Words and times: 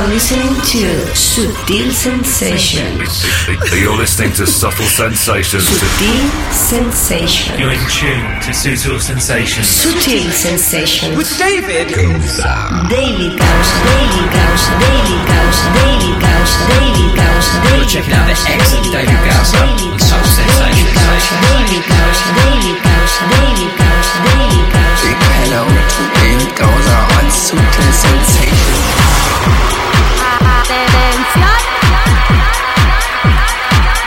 are 0.00 0.08
listening 0.08 0.54
to 0.64 0.88
Subtle 1.14 1.92
Sensations. 1.92 3.20
You're 3.68 3.96
listening 3.96 4.32
to 4.32 4.46
Subtle 4.46 4.86
Sensations. 4.86 5.68
Subtle 5.68 6.92
Sensations. 6.92 7.60
You're 7.60 7.72
in 7.76 7.84
tune 7.92 8.24
to 8.40 8.54
Subtle 8.54 8.98
Sensations. 8.98 9.68
Subtle 9.68 10.32
Sensations. 10.32 11.16
With 11.16 11.28
David 11.36 11.92
Gausa. 11.92 12.88
David 12.88 13.36
Gausa. 13.36 13.76
David 13.84 14.28
Gausa. 14.32 14.72
David 14.80 15.20
Gausa. 15.28 15.68
David 15.76 16.16
Gausa. 16.16 16.64
David 16.72 17.12
Gausa. 17.20 17.52
David 17.60 17.76
Gausa. 17.76 17.92
Checking 17.92 18.14
out 18.16 18.24
the 18.24 18.36
excellent 18.48 18.88
David 18.96 19.20
Gausa 19.20 19.60
on 19.60 20.00
Subtle 20.00 20.32
Sensations. 20.32 20.96
David 20.96 20.96
Gausa. 20.96 21.34
David 21.44 21.84
Gausa. 21.92 22.24
David 22.40 22.80
Gausa. 22.80 23.20
David 23.36 24.64
Gausa. 24.72 25.12
Hello 25.44 25.62
to 25.68 26.02
David 26.16 26.52
Gausa 26.56 26.96
on 27.20 27.26
Subtle 27.28 27.92
Sensations. 27.92 28.99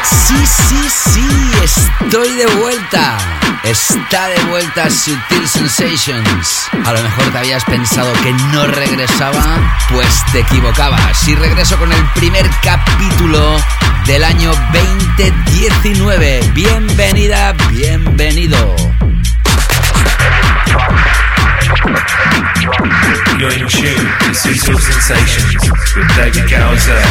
Sí, 0.04 0.46
sí, 0.46 0.90
sí, 0.90 1.52
estoy 1.64 2.30
de 2.36 2.46
vuelta. 2.58 3.18
Está 3.64 4.28
de 4.28 4.44
vuelta 4.46 4.90
Sutil 4.90 5.48
Sensations. 5.48 6.68
A 6.86 6.92
lo 6.92 7.02
mejor 7.02 7.32
te 7.32 7.38
habías 7.38 7.64
pensado 7.64 8.12
que 8.22 8.34
no 8.52 8.68
regresaba, 8.68 9.78
pues 9.90 10.08
te 10.34 10.40
equivocabas. 10.40 11.28
Y 11.28 11.36
regreso 11.36 11.78
con 11.78 11.92
el 11.92 12.06
primer 12.12 12.50
capítulo 12.62 13.58
del 14.06 14.24
año 14.26 14.52
2019. 15.18 16.52
Bienvenida, 16.54 17.54
bienvenido. 17.70 18.76
You're 23.40 23.52
in 23.52 23.68
tune 23.68 24.06
with 24.28 24.38
Suitable 24.38 24.80
Sensations 24.80 25.72
with 25.96 26.08
David 26.16 26.48
Gowser. 26.48 27.02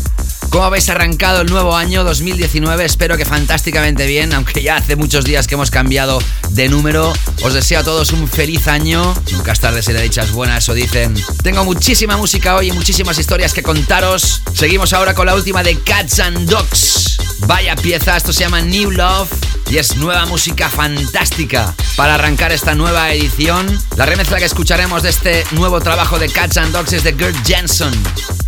¿Cómo 0.50 0.64
habéis 0.64 0.88
arrancado 0.88 1.42
el 1.42 1.48
nuevo 1.48 1.76
año 1.76 2.02
2019? 2.02 2.84
Espero 2.84 3.16
que 3.16 3.24
fantásticamente 3.24 4.04
bien, 4.06 4.34
aunque 4.34 4.62
ya 4.62 4.76
hace 4.76 4.96
muchos 4.96 5.24
días 5.24 5.46
que 5.46 5.54
hemos 5.54 5.70
cambiado 5.70 6.18
de 6.50 6.68
número. 6.68 7.12
Os 7.42 7.54
deseo 7.54 7.78
a 7.78 7.84
todos 7.84 8.10
un 8.10 8.26
feliz 8.26 8.66
año. 8.66 9.14
Nunca 9.30 9.52
es 9.52 9.60
tarde 9.60 9.80
si 9.80 9.92
le 9.92 10.02
dichas 10.02 10.32
buenas 10.32 10.68
o 10.68 10.74
dicen. 10.74 11.14
Tengo 11.44 11.64
muchísima 11.64 12.16
música 12.16 12.56
hoy 12.56 12.70
y 12.70 12.72
muchísimas 12.72 13.16
historias 13.18 13.54
que 13.54 13.62
contaros. 13.62 14.42
Seguimos 14.52 14.92
ahora 14.92 15.14
con 15.14 15.26
la 15.26 15.36
última 15.36 15.62
de 15.62 15.78
Cats 15.78 16.18
and 16.18 16.50
Dogs. 16.50 17.18
Vaya 17.46 17.76
pieza, 17.76 18.16
esto 18.16 18.32
se 18.32 18.40
llama 18.40 18.60
New 18.60 18.90
Love 18.90 19.30
y 19.70 19.78
es 19.78 19.96
nueva 19.96 20.26
música 20.26 20.68
fantástica 20.68 21.74
para 21.96 22.14
arrancar 22.14 22.50
esta 22.50 22.74
nueva 22.74 23.12
edición. 23.12 23.80
La 23.96 24.04
remezcla 24.04 24.38
que 24.38 24.46
escucharemos 24.46 25.04
de 25.04 25.10
este 25.10 25.44
nuevo 25.52 25.80
trabajo 25.80 26.18
de 26.18 26.28
Cats 26.28 26.56
and 26.56 26.72
Dogs 26.72 26.92
es 26.92 27.04
de 27.04 27.14
Gert 27.14 27.36
Jensen, 27.46 27.92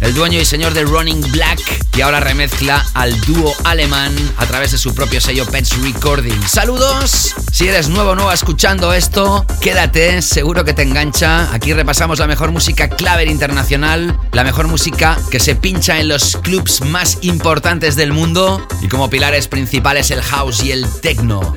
el 0.02 0.14
dueño 0.14 0.40
y 0.40 0.44
señor 0.44 0.74
de 0.74 0.82
Running 0.82 1.22
Black, 1.30 1.60
y 1.96 2.00
ahora 2.00 2.20
remezcla 2.20 2.84
al 2.94 3.18
dúo 3.20 3.54
alemán 3.64 4.12
a 4.36 4.46
través 4.46 4.72
de 4.72 4.78
su 4.78 4.94
propio 4.94 5.20
sello 5.20 5.46
Pets 5.46 5.80
Recording. 5.80 6.42
Saludos, 6.46 7.34
si 7.52 7.68
eres 7.68 7.88
nuevo 7.88 8.10
o 8.10 8.14
nueva 8.16 8.34
escuchando 8.34 8.92
esto, 8.92 9.46
quédate, 9.60 10.20
seguro 10.20 10.64
que 10.64 10.74
te 10.74 10.82
engancha. 10.82 11.52
Aquí 11.54 11.72
repasamos 11.72 12.18
la 12.18 12.26
mejor 12.26 12.50
música 12.50 12.88
clave 12.88 13.24
internacional, 13.26 14.18
la 14.32 14.42
mejor 14.42 14.66
música 14.66 15.16
que 15.30 15.38
se 15.38 15.54
pincha 15.54 16.00
en 16.00 16.08
los 16.08 16.36
clubs 16.38 16.80
más 16.80 17.18
importantes 17.22 17.94
del 17.94 18.12
mundo 18.12 18.66
y 18.82 18.88
como 18.88 19.08
pilares 19.08 19.46
principales 19.46 20.10
el 20.10 20.22
house 20.22 20.64
y 20.64 20.72
el 20.72 20.86
techno. 21.00 21.56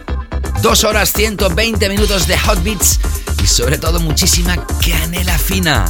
Dos 0.62 0.84
horas 0.84 1.12
120 1.14 1.90
minutos 1.90 2.28
de 2.28 2.38
hot 2.38 2.64
beats 2.64 3.00
y 3.44 3.48
sobre 3.48 3.80
todo 3.80 4.00
muchísima 4.00 4.56
canela 4.80 5.38
fina. 5.38 5.86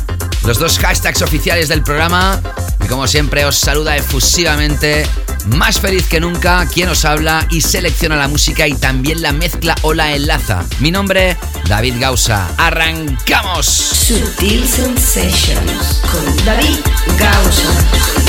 Los 0.45 0.59
dos 0.59 0.77
hashtags 0.77 1.23
oficiales 1.23 1.69
del 1.69 1.81
programa 1.81 2.39
y 2.83 2.87
como 2.87 3.07
siempre 3.07 3.45
os 3.45 3.55
saluda 3.57 3.97
efusivamente, 3.97 5.07
más 5.47 5.79
feliz 5.79 6.07
que 6.07 6.19
nunca, 6.19 6.67
quien 6.71 6.87
os 6.89 7.03
habla 7.03 7.47
y 7.49 7.61
selecciona 7.61 8.15
la 8.15 8.27
música 8.27 8.67
y 8.67 8.75
también 8.75 9.23
la 9.23 9.31
mezcla 9.31 9.75
o 9.81 9.95
la 9.95 10.15
enlaza. 10.15 10.63
Mi 10.79 10.91
nombre, 10.91 11.35
David 11.67 11.95
Gausa. 11.99 12.47
¡Arrancamos! 12.57 13.65
Sutil 13.65 14.67
Sensations 14.67 16.01
con 16.11 16.45
David 16.45 16.77
Gausa. 17.17 18.24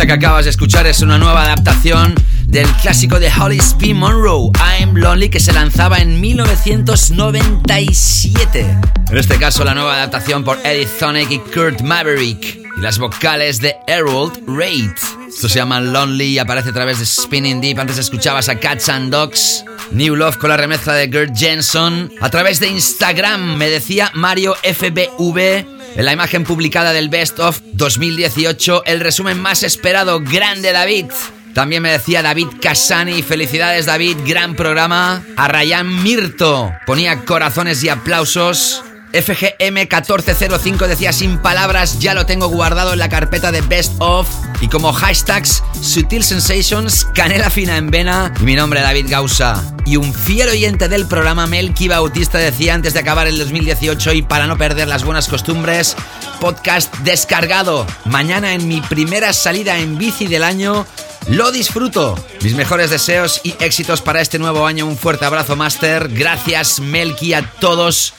Pieza 0.00 0.06
que 0.06 0.12
acabas 0.12 0.44
de 0.44 0.50
escuchar 0.50 0.86
es 0.86 1.00
una 1.02 1.18
nueva 1.18 1.42
adaptación 1.42 2.14
del 2.46 2.66
clásico 2.76 3.18
de 3.20 3.30
Holly 3.30 3.60
P. 3.78 3.92
Monroe, 3.92 4.50
I'm 4.78 4.94
Lonely, 4.94 5.28
que 5.28 5.40
se 5.40 5.52
lanzaba 5.52 5.98
en 5.98 6.18
1997. 6.20 8.78
En 9.10 9.18
este 9.18 9.36
caso, 9.36 9.62
la 9.62 9.74
nueva 9.74 9.96
adaptación 9.96 10.42
por 10.42 10.56
Eddie 10.64 10.86
Thonic 10.86 11.30
y 11.30 11.38
Kurt 11.38 11.82
Maverick, 11.82 12.60
y 12.76 12.80
las 12.80 12.98
vocales 12.98 13.60
de 13.60 13.76
Harold 13.88 14.42
Reid. 14.46 14.92
Esto 15.28 15.50
se 15.50 15.58
llama 15.58 15.80
Lonely 15.80 16.28
y 16.28 16.38
aparece 16.38 16.70
a 16.70 16.72
través 16.72 16.98
de 16.98 17.04
Spinning 17.04 17.60
Deep. 17.60 17.78
Antes 17.78 17.98
escuchabas 17.98 18.48
a 18.48 18.58
Cats 18.58 18.88
and 18.88 19.12
Dogs. 19.12 19.66
New 19.90 20.16
Love 20.16 20.38
con 20.38 20.48
la 20.50 20.56
remezcla 20.56 20.94
de 20.94 21.10
Gert 21.10 21.36
Jensen. 21.36 22.10
A 22.20 22.30
través 22.30 22.60
de 22.60 22.68
Instagram 22.68 23.56
me 23.56 23.68
decía 23.68 24.12
Mario 24.14 24.54
FBV 24.62 25.66
en 25.96 26.04
la 26.04 26.12
imagen 26.12 26.44
publicada 26.44 26.92
del 26.92 27.08
Best 27.08 27.40
of 27.40 27.60
2018, 27.80 28.84
el 28.84 29.00
resumen 29.00 29.40
más 29.40 29.62
esperado, 29.62 30.20
grande 30.20 30.70
David. 30.70 31.06
También 31.54 31.82
me 31.82 31.90
decía 31.90 32.20
David 32.20 32.48
Casani, 32.60 33.22
felicidades 33.22 33.86
David, 33.86 34.18
gran 34.26 34.54
programa. 34.54 35.24
A 35.38 35.48
Ryan 35.48 36.02
Mirto 36.02 36.70
ponía 36.84 37.24
corazones 37.24 37.82
y 37.82 37.88
aplausos. 37.88 38.84
FGM1405 39.14 40.86
decía 40.86 41.12
sin 41.12 41.38
palabras, 41.38 41.98
ya 41.98 42.14
lo 42.14 42.26
tengo 42.26 42.48
guardado 42.48 42.92
en 42.92 42.98
la 43.00 43.08
carpeta 43.08 43.50
de 43.50 43.62
Best 43.62 43.94
of. 43.98 44.28
Y 44.60 44.68
como 44.68 44.92
hashtags, 44.92 45.62
Sutil 45.80 46.22
Sensations, 46.22 47.06
Canela 47.14 47.48
Fina 47.48 47.78
en 47.78 47.90
Vena 47.90 48.32
y 48.40 48.44
mi 48.44 48.54
nombre 48.54 48.82
David 48.82 49.06
Gausa. 49.08 49.64
Y 49.86 49.96
un 49.96 50.12
fiel 50.14 50.50
oyente 50.50 50.88
del 50.88 51.06
programa, 51.06 51.46
Melky 51.46 51.88
Bautista, 51.88 52.38
decía 52.38 52.74
antes 52.74 52.92
de 52.92 53.00
acabar 53.00 53.26
el 53.26 53.38
2018 53.38 54.12
y 54.12 54.22
para 54.22 54.46
no 54.46 54.58
perder 54.58 54.86
las 54.86 55.04
buenas 55.04 55.26
costumbres, 55.26 55.96
podcast 56.40 56.92
descargado. 57.00 57.86
Mañana 58.06 58.54
en 58.54 58.66
mi 58.66 58.80
primera 58.80 59.32
salida 59.32 59.78
en 59.78 59.98
bici 59.98 60.26
del 60.26 60.42
año. 60.42 60.86
Lo 61.28 61.52
disfruto. 61.52 62.16
Mis 62.42 62.54
mejores 62.54 62.90
deseos 62.90 63.40
y 63.44 63.54
éxitos 63.60 64.00
para 64.00 64.20
este 64.20 64.38
nuevo 64.38 64.66
año. 64.66 64.86
Un 64.86 64.96
fuerte 64.96 65.26
abrazo, 65.26 65.54
Master. 65.54 66.08
Gracias, 66.08 66.80
Melky, 66.80 67.34
a 67.34 67.48
todos 67.60 68.14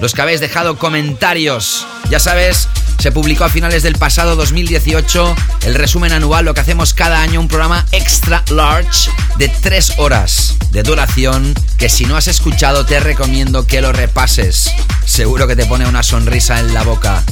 los 0.00 0.14
que 0.14 0.22
habéis 0.22 0.40
dejado 0.40 0.78
comentarios. 0.78 1.86
Ya 2.10 2.18
sabes, 2.18 2.68
se 2.98 3.12
publicó 3.12 3.44
a 3.44 3.48
finales 3.48 3.82
del 3.82 3.96
pasado 3.96 4.36
2018 4.36 5.34
el 5.62 5.74
resumen 5.74 6.12
anual, 6.12 6.44
lo 6.44 6.54
que 6.54 6.60
hacemos 6.60 6.94
cada 6.94 7.22
año, 7.22 7.40
un 7.40 7.48
programa 7.48 7.86
extra 7.92 8.44
large 8.50 9.10
de 9.36 9.48
tres 9.48 9.94
horas 9.98 10.56
de 10.70 10.82
duración 10.82 11.54
que 11.78 11.88
si 11.88 12.04
no 12.04 12.16
has 12.16 12.28
escuchado 12.28 12.84
te 12.86 13.00
recomiendo 13.00 13.66
que 13.66 13.80
lo 13.80 13.92
repases. 13.92 14.70
Seguro 15.04 15.46
que 15.46 15.56
te 15.56 15.66
pone 15.66 15.86
una 15.86 16.02
sonrisa 16.02 16.60
en 16.60 16.74
la 16.74 16.82
boca. 16.82 17.22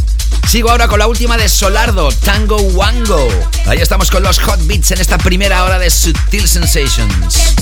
Sigo 0.47 0.71
ahora 0.71 0.89
con 0.89 0.99
la 0.99 1.07
última 1.07 1.37
de 1.37 1.49
Solardo, 1.49 2.11
Tango 2.11 2.57
Wango. 2.57 3.29
Ahí 3.67 3.79
estamos 3.79 4.11
con 4.11 4.23
los 4.23 4.39
hot 4.39 4.67
beats 4.67 4.91
en 4.93 5.01
esta 5.01 5.19
primera 5.19 5.65
hora 5.65 5.79
de 5.79 5.91
Sutil 5.91 6.49
Sensations. 6.49 7.55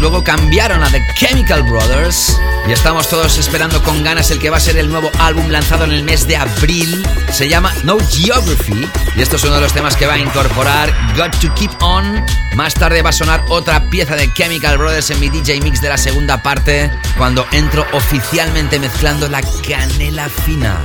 Luego 0.00 0.22
cambiaron 0.22 0.82
a 0.82 0.90
The 0.90 1.04
Chemical 1.14 1.64
Brothers 1.64 2.38
y 2.68 2.72
estamos 2.72 3.08
todos 3.08 3.36
esperando 3.38 3.82
con 3.82 4.04
ganas 4.04 4.30
el 4.30 4.38
que 4.38 4.48
va 4.48 4.58
a 4.58 4.60
ser 4.60 4.76
el 4.76 4.88
nuevo 4.88 5.10
álbum 5.18 5.48
lanzado 5.48 5.84
en 5.84 5.92
el 5.92 6.04
mes 6.04 6.26
de 6.28 6.36
abril. 6.36 7.04
Se 7.32 7.48
llama 7.48 7.72
No 7.82 7.98
Geography 7.98 8.88
y 9.16 9.22
esto 9.22 9.36
es 9.36 9.44
uno 9.44 9.56
de 9.56 9.62
los 9.62 9.72
temas 9.72 9.96
que 9.96 10.06
va 10.06 10.14
a 10.14 10.18
incorporar 10.18 10.94
Got 11.16 11.38
to 11.40 11.52
Keep 11.54 11.82
On. 11.82 12.24
Más 12.54 12.74
tarde 12.74 13.02
va 13.02 13.10
a 13.10 13.12
sonar 13.12 13.42
otra 13.48 13.90
pieza 13.90 14.14
de 14.14 14.32
Chemical 14.32 14.78
Brothers 14.78 15.10
en 15.10 15.20
mi 15.20 15.30
DJ 15.30 15.60
Mix 15.60 15.80
de 15.80 15.88
la 15.88 15.98
segunda 15.98 16.42
parte 16.42 16.90
cuando 17.16 17.46
entro 17.50 17.84
oficialmente 17.92 18.78
mezclando 18.78 19.28
la 19.28 19.40
canela 19.66 20.28
fina. 20.28 20.80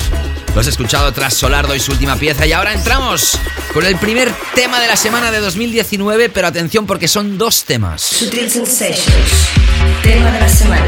Lo 0.54 0.62
has 0.62 0.68
escuchado 0.68 1.12
tras 1.12 1.34
Solardo 1.34 1.76
y 1.76 1.80
su 1.80 1.92
última 1.92 2.16
pieza 2.16 2.46
y 2.46 2.54
ahora 2.54 2.74
entramos 2.74 3.40
con 3.74 3.86
el 3.86 3.98
primer 3.98 4.32
tema 4.54 4.80
de 4.80 4.88
la 4.88 4.96
semana 4.96 5.32
de 5.32 5.40
2019, 5.40 6.30
pero 6.30 6.48
atención 6.48 6.86
porque 6.86 7.08
son 7.08 7.38
dos 7.38 7.64
temas. 7.64 8.02
Sutil 8.02 8.50
Sensations, 8.50 9.50
tema 10.04 10.32
de 10.32 10.40
la 10.40 10.50
semana. 10.50 10.86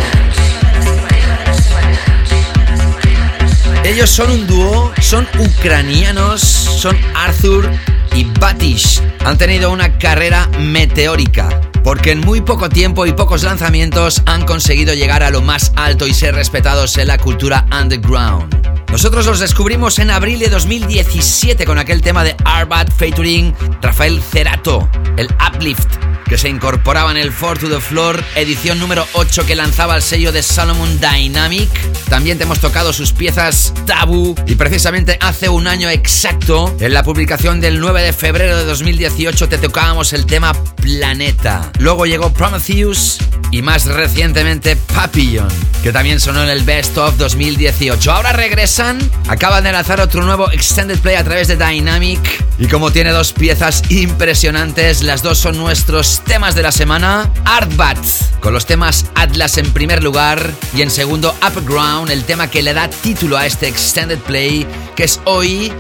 Ellos 3.84 4.10
son 4.10 4.32
un 4.32 4.48
dúo, 4.48 4.94
son 5.02 5.28
ucranianos, 5.40 6.42
son 6.42 6.98
Arthur 7.16 7.70
y 8.16 8.26
Batish. 8.40 9.02
Han 9.24 9.38
tenido 9.38 9.72
una 9.72 9.98
carrera 9.98 10.48
meteórica 10.60 11.62
porque 11.84 12.12
en 12.12 12.22
muy 12.22 12.42
poco 12.42 12.70
tiempo 12.70 13.06
y 13.06 13.14
pocos 13.14 13.44
lanzamientos 13.44 14.24
han 14.26 14.46
conseguido 14.46 14.96
llegar 14.96 15.22
a 15.22 15.30
lo 15.30 15.42
más 15.42 15.72
alto 15.76 16.08
y 16.08 16.14
ser 16.14 16.34
respetados 16.34 16.98
en 16.98 17.08
la 17.08 17.20
cultura 17.20 17.68
underground. 17.72 18.65
Nosotros 18.96 19.26
los 19.26 19.42
descubrimos 19.42 20.00
en 20.00 20.10
abril 20.10 20.40
de 20.40 20.48
2017 20.48 21.66
con 21.66 21.78
aquel 21.78 22.02
tema 22.02 22.24
de 22.24 22.34
Arbat 22.46 22.90
featuring 22.94 23.54
Rafael 23.82 24.22
Cerato, 24.22 24.90
el 25.18 25.28
Uplift, 25.46 25.98
que 26.26 26.38
se 26.38 26.48
incorporaba 26.48 27.12
en 27.12 27.18
el 27.18 27.34
Four 27.34 27.60
to 27.60 27.68
the 27.68 27.82
Floor, 27.82 28.24
edición 28.36 28.80
número 28.80 29.06
8 29.12 29.46
que 29.46 29.58
lanzaba 29.58 29.98
el 29.98 30.02
sello 30.02 30.32
de 30.32 30.42
Solomon 30.42 30.98
Dynamic. 31.02 31.70
También 32.08 32.38
te 32.38 32.46
hemos 32.46 32.60
tocado 32.60 32.94
sus 32.94 33.12
piezas 33.12 33.74
Taboo 33.86 34.34
y 34.48 34.56
precisamente 34.56 35.18
hace 35.20 35.50
un 35.50 35.68
año 35.68 35.90
exacto, 35.90 36.74
en 36.80 36.94
la 36.94 37.04
publicación 37.04 37.60
del 37.60 37.82
9 37.82 38.02
de 38.02 38.14
febrero 38.14 38.56
de 38.56 38.64
2018, 38.64 39.50
te 39.50 39.58
tocábamos 39.58 40.14
el 40.14 40.26
tema 40.26 40.54
Planeta. 40.78 41.70
Luego 41.80 42.06
llegó 42.06 42.32
Prometheus 42.32 43.18
y 43.52 43.62
más 43.62 43.88
recientemente 43.88 44.78
Papillon, 44.78 45.50
que 45.86 45.94
también 45.94 46.20
sonó 46.20 46.42
en 46.42 46.50
el 46.50 46.64
Best 46.64 46.98
of 46.98 47.16
2018. 47.18 48.12
Ahora 48.12 48.34
regresan, 48.34 48.98
acaban 49.28 49.64
de 49.64 49.72
lanzar 49.72 50.02
otro 50.02 50.24
nuevo 50.24 50.50
Extended 50.50 50.98
Play 50.98 51.16
a 51.16 51.24
través 51.24 51.48
de 51.48 51.58
Dynamic 51.58 52.44
y 52.58 52.66
como 52.66 52.90
tiene 52.90 53.12
dos 53.12 53.34
piezas 53.34 53.84
impresionantes, 53.90 55.04
las 55.04 55.22
dos 55.22 55.38
son 55.38 55.60
nuestros 55.60 56.24
temas 56.26 56.56
de 56.56 56.64
la 56.64 56.72
semana, 56.72 57.32
Artbats, 57.46 58.32
con 58.40 58.52
los 58.52 58.66
temas 58.66 59.06
Atlas 59.14 59.60
en 59.60 59.72
primer 59.74 60.04
lugar 60.04 60.52
y 60.74 60.82
en 60.82 60.90
segundo 60.90 61.36
Upground, 61.48 62.10
el 62.10 62.24
tema 62.24 62.50
que 62.50 62.64
le 62.64 62.74
da 62.74 62.90
título 62.90 63.38
a 63.38 63.46
este 63.46 63.68
extended 63.68 64.18
play, 64.18 64.66
que 64.96 65.04
es 65.04 65.22
hoy 65.26 65.72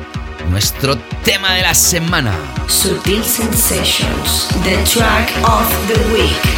nuestro 0.52 1.00
tema 1.24 1.56
de 1.56 1.63
la 1.63 1.74
semana. 1.74 2.32
Sutil 2.68 3.24
Sensations, 3.24 4.50
the 4.63 4.78
track 4.84 5.32
of 5.41 5.68
the 5.88 6.00
week. 6.13 6.56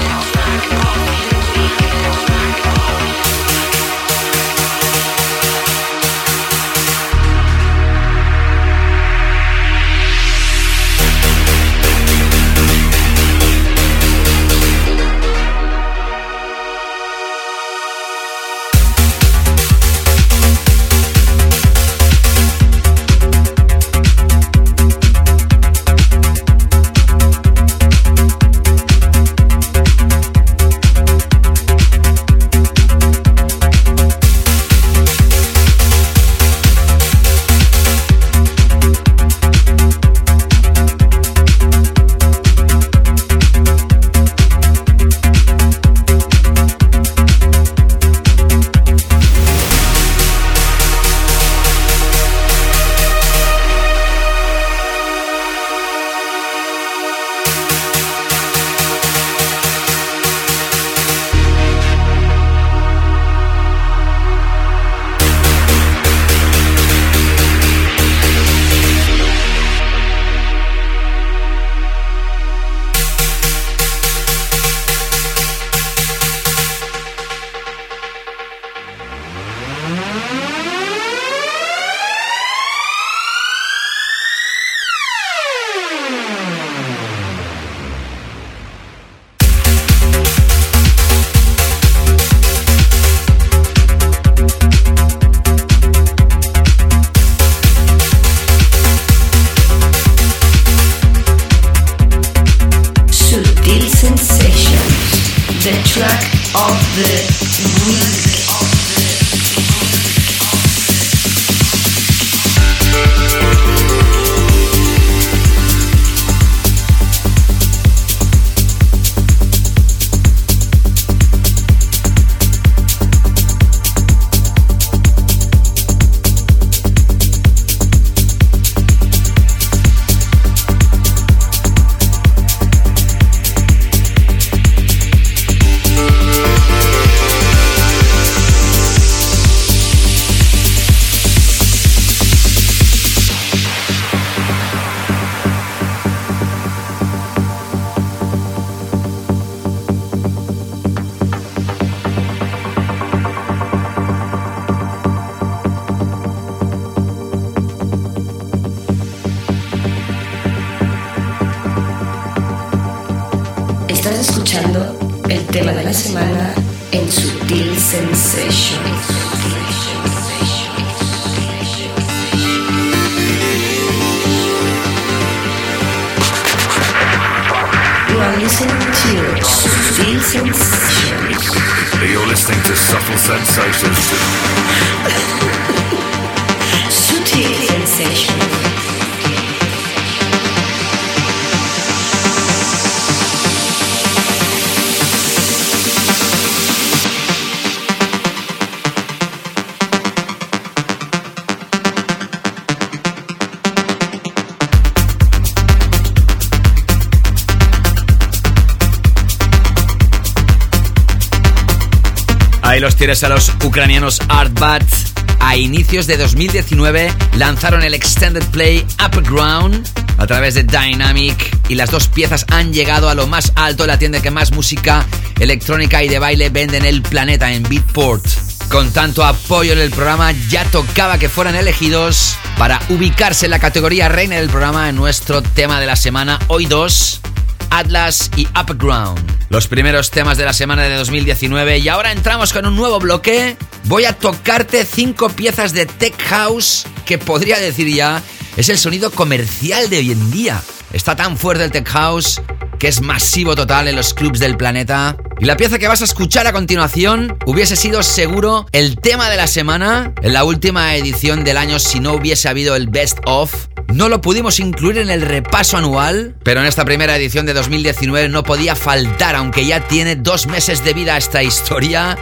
Tienes 213.07 213.23
a 213.23 213.29
los 213.29 213.53
ucranianos 213.63 214.19
Artbats. 214.27 215.13
A 215.39 215.55
inicios 215.55 216.07
de 216.07 216.17
2019 216.17 217.09
lanzaron 217.37 217.81
el 217.83 217.93
extended 217.93 218.43
play 218.47 218.85
Upground 219.01 219.87
a 220.17 220.27
través 220.27 220.55
de 220.55 220.63
Dynamic 220.63 221.57
y 221.69 221.75
las 221.75 221.89
dos 221.89 222.09
piezas 222.09 222.45
han 222.49 222.73
llegado 222.73 223.07
a 223.07 223.15
lo 223.15 223.25
más 223.25 223.53
alto 223.55 223.83
de 223.83 223.87
la 223.87 223.97
tienda 223.97 224.21
que 224.21 224.29
más 224.29 224.51
música 224.51 225.05
electrónica 225.39 226.03
y 226.03 226.09
de 226.09 226.19
baile 226.19 226.49
vende 226.49 226.75
en 226.75 226.83
el 226.83 227.01
planeta 227.01 227.53
en 227.53 227.63
Beatport. 227.63 228.25
Con 228.67 228.91
tanto 228.91 229.23
apoyo 229.23 229.71
en 229.71 229.79
el 229.79 229.91
programa 229.91 230.33
ya 230.49 230.65
tocaba 230.65 231.17
que 231.17 231.29
fueran 231.29 231.55
elegidos 231.55 232.35
para 232.57 232.81
ubicarse 232.89 233.45
en 233.45 233.51
la 233.51 233.59
categoría 233.59 234.09
reina 234.09 234.35
del 234.35 234.49
programa 234.49 234.89
en 234.89 234.97
nuestro 234.97 235.41
tema 235.41 235.79
de 235.79 235.85
la 235.85 235.95
semana, 235.95 236.39
hoy 236.47 236.65
dos, 236.65 237.21
Atlas 237.69 238.29
y 238.35 238.47
Upground 238.47 239.37
los 239.49 239.67
primeros 239.67 240.12
temas 240.12 240.38
de 240.38 240.45
la 240.45 240.53
semana 240.53 240.83
de 240.83 240.95
2019 240.95 241.79
y 241.79 241.88
ahora 241.89 242.12
entramos 242.12 242.53
con 242.53 242.65
un 242.65 242.75
nuevo 242.75 242.99
bloque. 242.99 243.57
Voy 243.86 244.05
a 244.05 244.13
tocarte 244.13 244.86
cinco 244.86 245.29
piezas 245.29 245.73
de 245.73 245.86
Tech 245.86 246.21
House 246.23 246.86
que 247.05 247.17
podría 247.17 247.57
decir 247.60 247.88
ya 247.93 248.21
es 248.57 248.69
el 248.69 248.77
sonido 248.77 249.12
comercial 249.12 249.89
de 249.89 249.97
hoy 249.97 250.12
en 250.12 250.31
día. 250.31 250.62
Está 250.91 251.15
tan 251.15 251.38
fuerte 251.38 251.63
el 251.63 251.71
Tech 251.71 251.88
House 251.88 252.41
que 252.79 252.88
es 252.88 253.01
masivo 253.01 253.55
total 253.55 253.88
en 253.88 253.95
los 253.95 254.13
clubs 254.13 254.39
del 254.39 254.57
planeta. 254.57 255.17
Y 255.39 255.45
la 255.45 255.57
pieza 255.57 255.79
que 255.79 255.88
vas 255.88 256.01
a 256.01 256.05
escuchar 256.05 256.47
a 256.47 256.53
continuación 256.53 257.38
hubiese 257.45 257.75
sido 257.75 258.03
seguro 258.03 258.65
el 258.71 258.99
tema 258.99 259.29
de 259.29 259.38
la 259.38 259.47
semana 259.47 260.13
en 260.21 260.33
la 260.33 260.43
última 260.43 260.95
edición 260.95 261.43
del 261.43 261.57
año 261.57 261.79
si 261.79 261.99
no 261.99 262.13
hubiese 262.13 262.49
habido 262.49 262.75
el 262.75 262.88
Best 262.88 263.19
of 263.25 263.67
no 263.93 264.10
lo 264.10 264.21
pudimos 264.21 264.60
incluir 264.60 264.98
en 264.98 265.10
el 265.10 265.21
repaso 265.21 265.77
anual, 265.77 266.35
pero 266.44 266.60
en 266.60 266.65
esta 266.65 266.85
primera 266.85 267.15
edición 267.15 267.46
de 267.46 267.54
2019 267.54 268.29
no 268.29 268.44
podía 268.44 268.75
faltar, 268.75 269.35
aunque 269.35 269.65
ya 269.65 269.88
tiene 269.88 270.15
dos 270.15 270.48
meses 270.48 270.83
de 270.83 270.94
vida 270.94 271.17
esta 271.17 271.42
historia. 271.44 272.17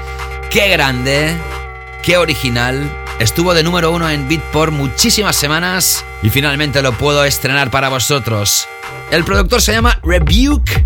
¡Qué 0.49 0.69
grande! 0.69 1.35
¡Qué 2.03 2.17
original! 2.17 2.89
Estuvo 3.19 3.53
de 3.53 3.63
número 3.63 3.91
uno 3.91 4.09
en 4.09 4.27
Beat 4.27 4.41
por 4.51 4.71
muchísimas 4.71 5.35
semanas 5.35 6.05
y 6.21 6.29
finalmente 6.29 6.81
lo 6.81 6.91
puedo 6.91 7.23
estrenar 7.25 7.71
para 7.71 7.89
vosotros. 7.89 8.67
El 9.09 9.23
productor 9.23 9.61
se 9.61 9.71
llama 9.71 9.99
Rebuke 10.03 10.85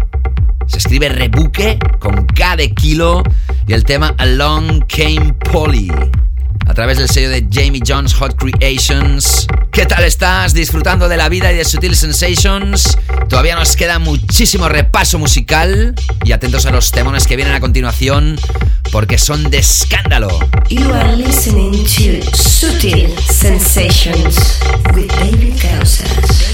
Se 0.68 0.78
escribe 0.78 1.10
Rebuque 1.10 1.80
con 2.00 2.26
K 2.26 2.56
de 2.56 2.74
kilo 2.74 3.24
y 3.68 3.74
el 3.74 3.84
tema 3.84 4.14
Along 4.18 4.86
Came 4.88 5.34
Polly 5.52 5.92
a 6.70 6.74
través 6.76 7.00
del 7.00 7.10
sello 7.10 7.32
de 7.32 7.48
Jamie 7.52 7.82
Jones 7.86 8.14
Hot 8.14 8.36
Creations. 8.36 9.48
¿Qué 9.72 9.88
tal 9.88 10.04
estás? 10.04 10.54
¿Disfrutando 10.54 11.10
de 11.10 11.18
la 11.18 11.28
vida 11.28 11.52
y 11.52 11.56
de 11.56 11.66
Sutil 11.66 11.96
Sensations? 11.96 12.96
Todavía 13.28 13.56
nos 13.56 13.76
queda 13.76 13.98
muchísimo 13.98 14.70
repaso 14.70 15.18
musical 15.18 15.96
y 16.24 16.32
atentos 16.32 16.68
a 16.68 16.72
los 16.72 16.92
temones 16.92 17.26
que 17.26 17.36
vienen 17.36 17.56
a 17.56 17.60
continuación 17.60 18.40
porque 18.92 19.18
son 19.18 19.50
de 19.50 19.58
escándalo. 19.58 20.30
You 20.70 20.94
are 20.94 21.18
listening 21.18 21.72
to 21.72 22.38
Sutil 22.38 23.18
Sensations 23.20 24.60
with 24.94 25.08
David 25.08 25.56
Gausas. 25.60 26.50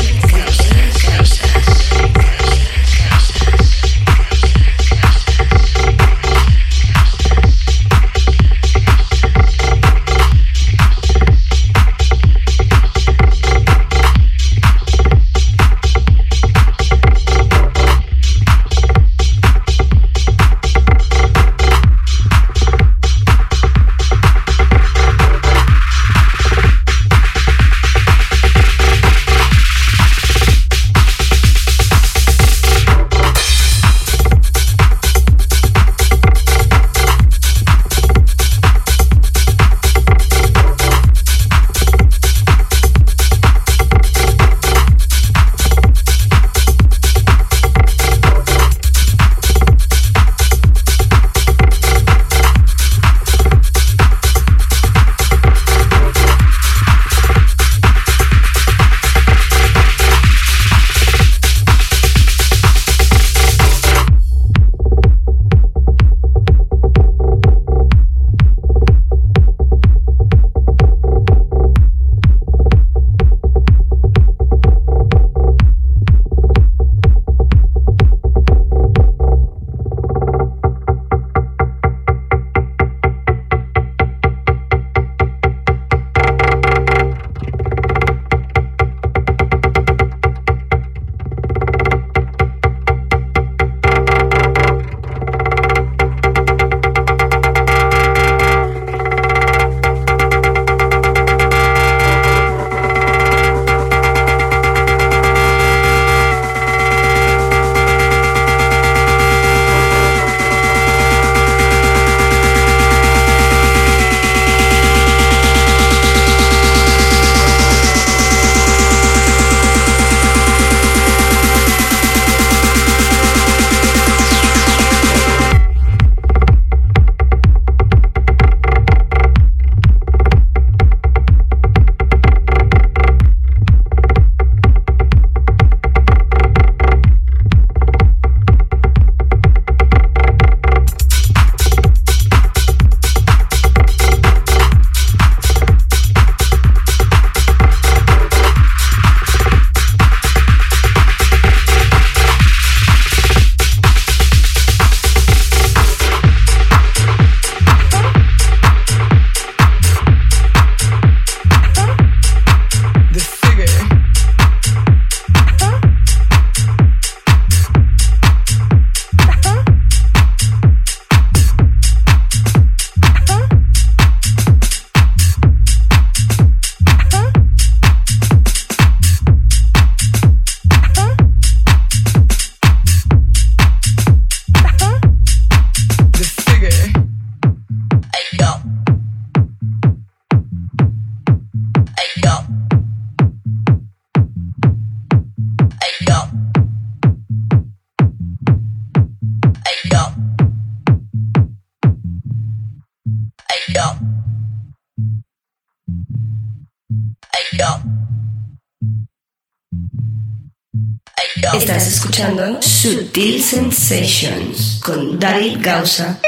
Sutil 212.86 213.41
Sensations 213.41 214.79
con 214.79 215.17
David 215.17 215.57
Gausa. 215.59 216.21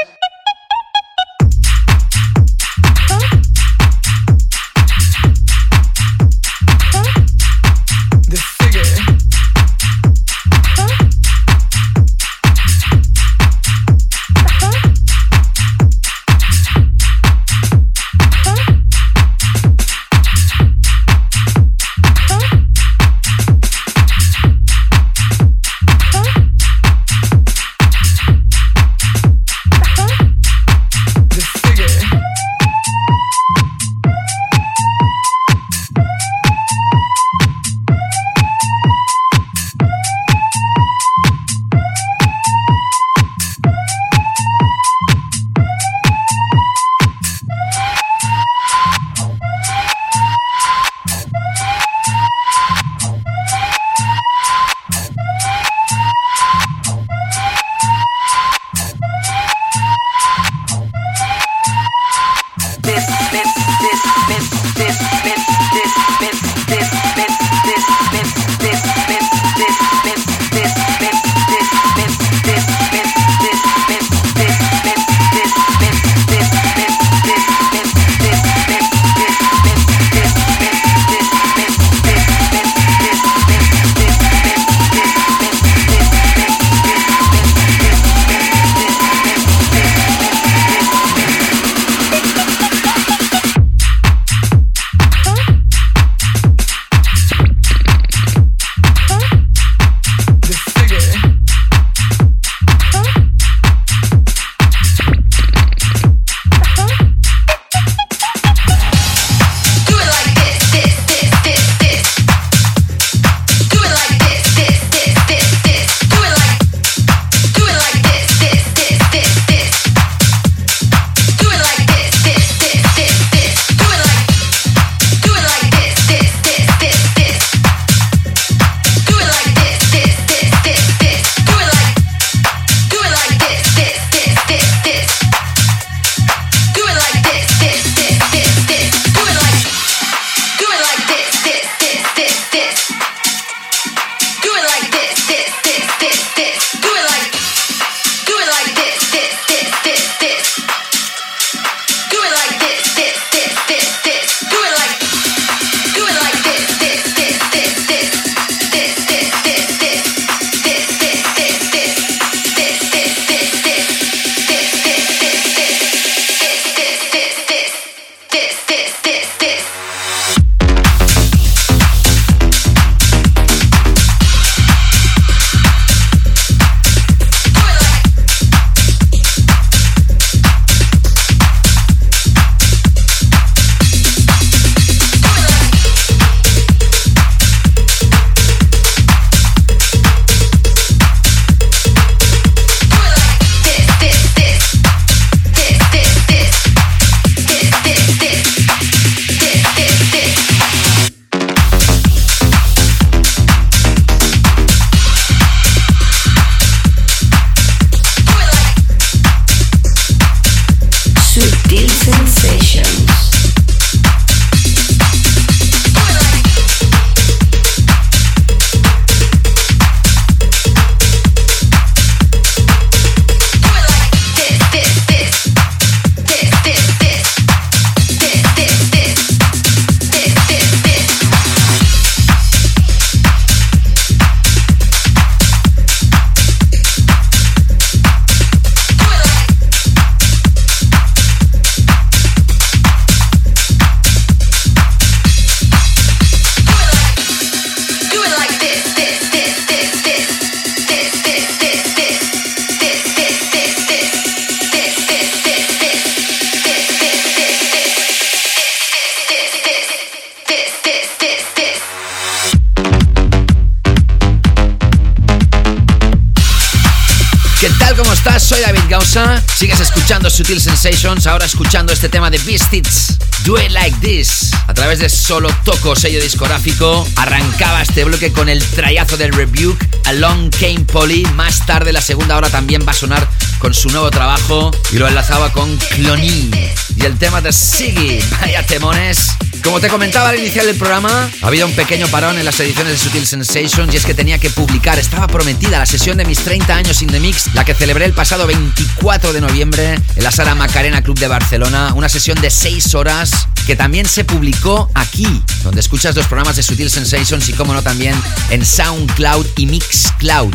Ahora 271.08 271.46
escuchando 271.46 271.90
este 271.90 272.10
tema 272.10 272.28
de 272.28 272.36
Beastits. 272.36 273.16
Do 273.44 273.58
It 273.58 273.70
Like 273.70 273.96
This. 274.00 274.50
A 274.66 274.74
través 274.74 274.98
de 274.98 275.08
Solo 275.08 275.48
Toco, 275.64 275.96
sello 275.96 276.20
discográfico, 276.20 277.08
arrancaba 277.16 277.80
este 277.80 278.04
bloque 278.04 278.30
con 278.30 278.50
el 278.50 278.62
trayazo 278.62 279.16
del 279.16 279.32
Rebuke, 279.32 279.82
Along 280.04 280.50
Came 280.50 280.80
Polly. 280.80 281.24
Más 281.34 281.64
tarde, 281.64 281.94
la 281.94 282.02
segunda 282.02 282.36
hora 282.36 282.50
también 282.50 282.84
va 282.86 282.92
a 282.92 282.94
sonar 282.94 283.26
con 283.58 283.72
su 283.72 283.88
nuevo 283.88 284.10
trabajo 284.10 284.70
y 284.92 284.98
lo 284.98 285.08
enlazaba 285.08 285.50
con 285.50 285.78
Clony. 285.78 286.50
Y 286.94 287.02
el 287.02 287.16
tema 287.16 287.40
de 287.40 287.54
Siggy, 287.54 288.20
vaya 288.42 288.66
temones. 288.66 289.37
Como 289.68 289.80
te 289.80 289.88
comentaba 289.88 290.30
al 290.30 290.38
iniciar 290.38 290.64
del 290.64 290.76
programa, 290.76 291.30
ha 291.42 291.46
habido 291.46 291.66
un 291.66 291.74
pequeño 291.74 292.08
parón 292.08 292.38
en 292.38 292.46
las 292.46 292.58
ediciones 292.58 292.90
de 292.94 292.98
Sutil 292.98 293.26
Sensations 293.26 293.92
y 293.92 293.98
es 293.98 294.06
que 294.06 294.14
tenía 294.14 294.38
que 294.38 294.48
publicar, 294.48 294.98
estaba 294.98 295.26
prometida 295.26 295.78
la 295.78 295.84
sesión 295.84 296.16
de 296.16 296.24
mis 296.24 296.38
30 296.38 296.74
años 296.74 297.02
in 297.02 297.08
the 297.08 297.20
mix, 297.20 297.52
la 297.52 297.66
que 297.66 297.74
celebré 297.74 298.06
el 298.06 298.14
pasado 298.14 298.46
24 298.46 299.34
de 299.34 299.42
noviembre 299.42 300.00
en 300.16 300.24
la 300.24 300.32
sala 300.32 300.54
Macarena 300.54 301.02
Club 301.02 301.18
de 301.18 301.28
Barcelona, 301.28 301.92
una 301.92 302.08
sesión 302.08 302.40
de 302.40 302.48
6 302.48 302.94
horas 302.94 303.30
que 303.66 303.76
también 303.76 304.08
se 304.08 304.24
publicó 304.24 304.90
aquí, 304.94 305.42
donde 305.62 305.80
escuchas 305.80 306.16
los 306.16 306.26
programas 306.28 306.56
de 306.56 306.62
Sutil 306.62 306.88
Sensations 306.88 307.46
y 307.50 307.52
como 307.52 307.74
no 307.74 307.82
también 307.82 308.14
en 308.48 308.64
SoundCloud 308.64 309.46
y 309.58 309.66
Mixcloud. 309.66 310.54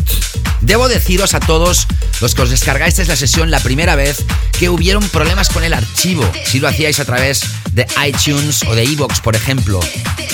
Debo 0.61 0.87
deciros 0.87 1.35
a 1.35 1.39
todos 1.39 1.85
los 2.19 2.33
que 2.33 2.41
os 2.41 2.49
descargáis 2.49 2.97
la 3.07 3.15
sesión 3.15 3.51
la 3.51 3.59
primera 3.59 3.95
vez 3.95 4.25
que 4.57 4.69
hubieron 4.69 5.07
problemas 5.09 5.49
con 5.49 5.63
el 5.63 5.73
archivo, 5.73 6.27
si 6.45 6.59
lo 6.59 6.67
hacíais 6.67 6.99
a 6.99 7.05
través 7.05 7.41
de 7.73 7.87
iTunes 8.07 8.63
o 8.63 8.75
de 8.75 8.83
Evox, 8.83 9.19
por 9.19 9.35
ejemplo. 9.35 9.79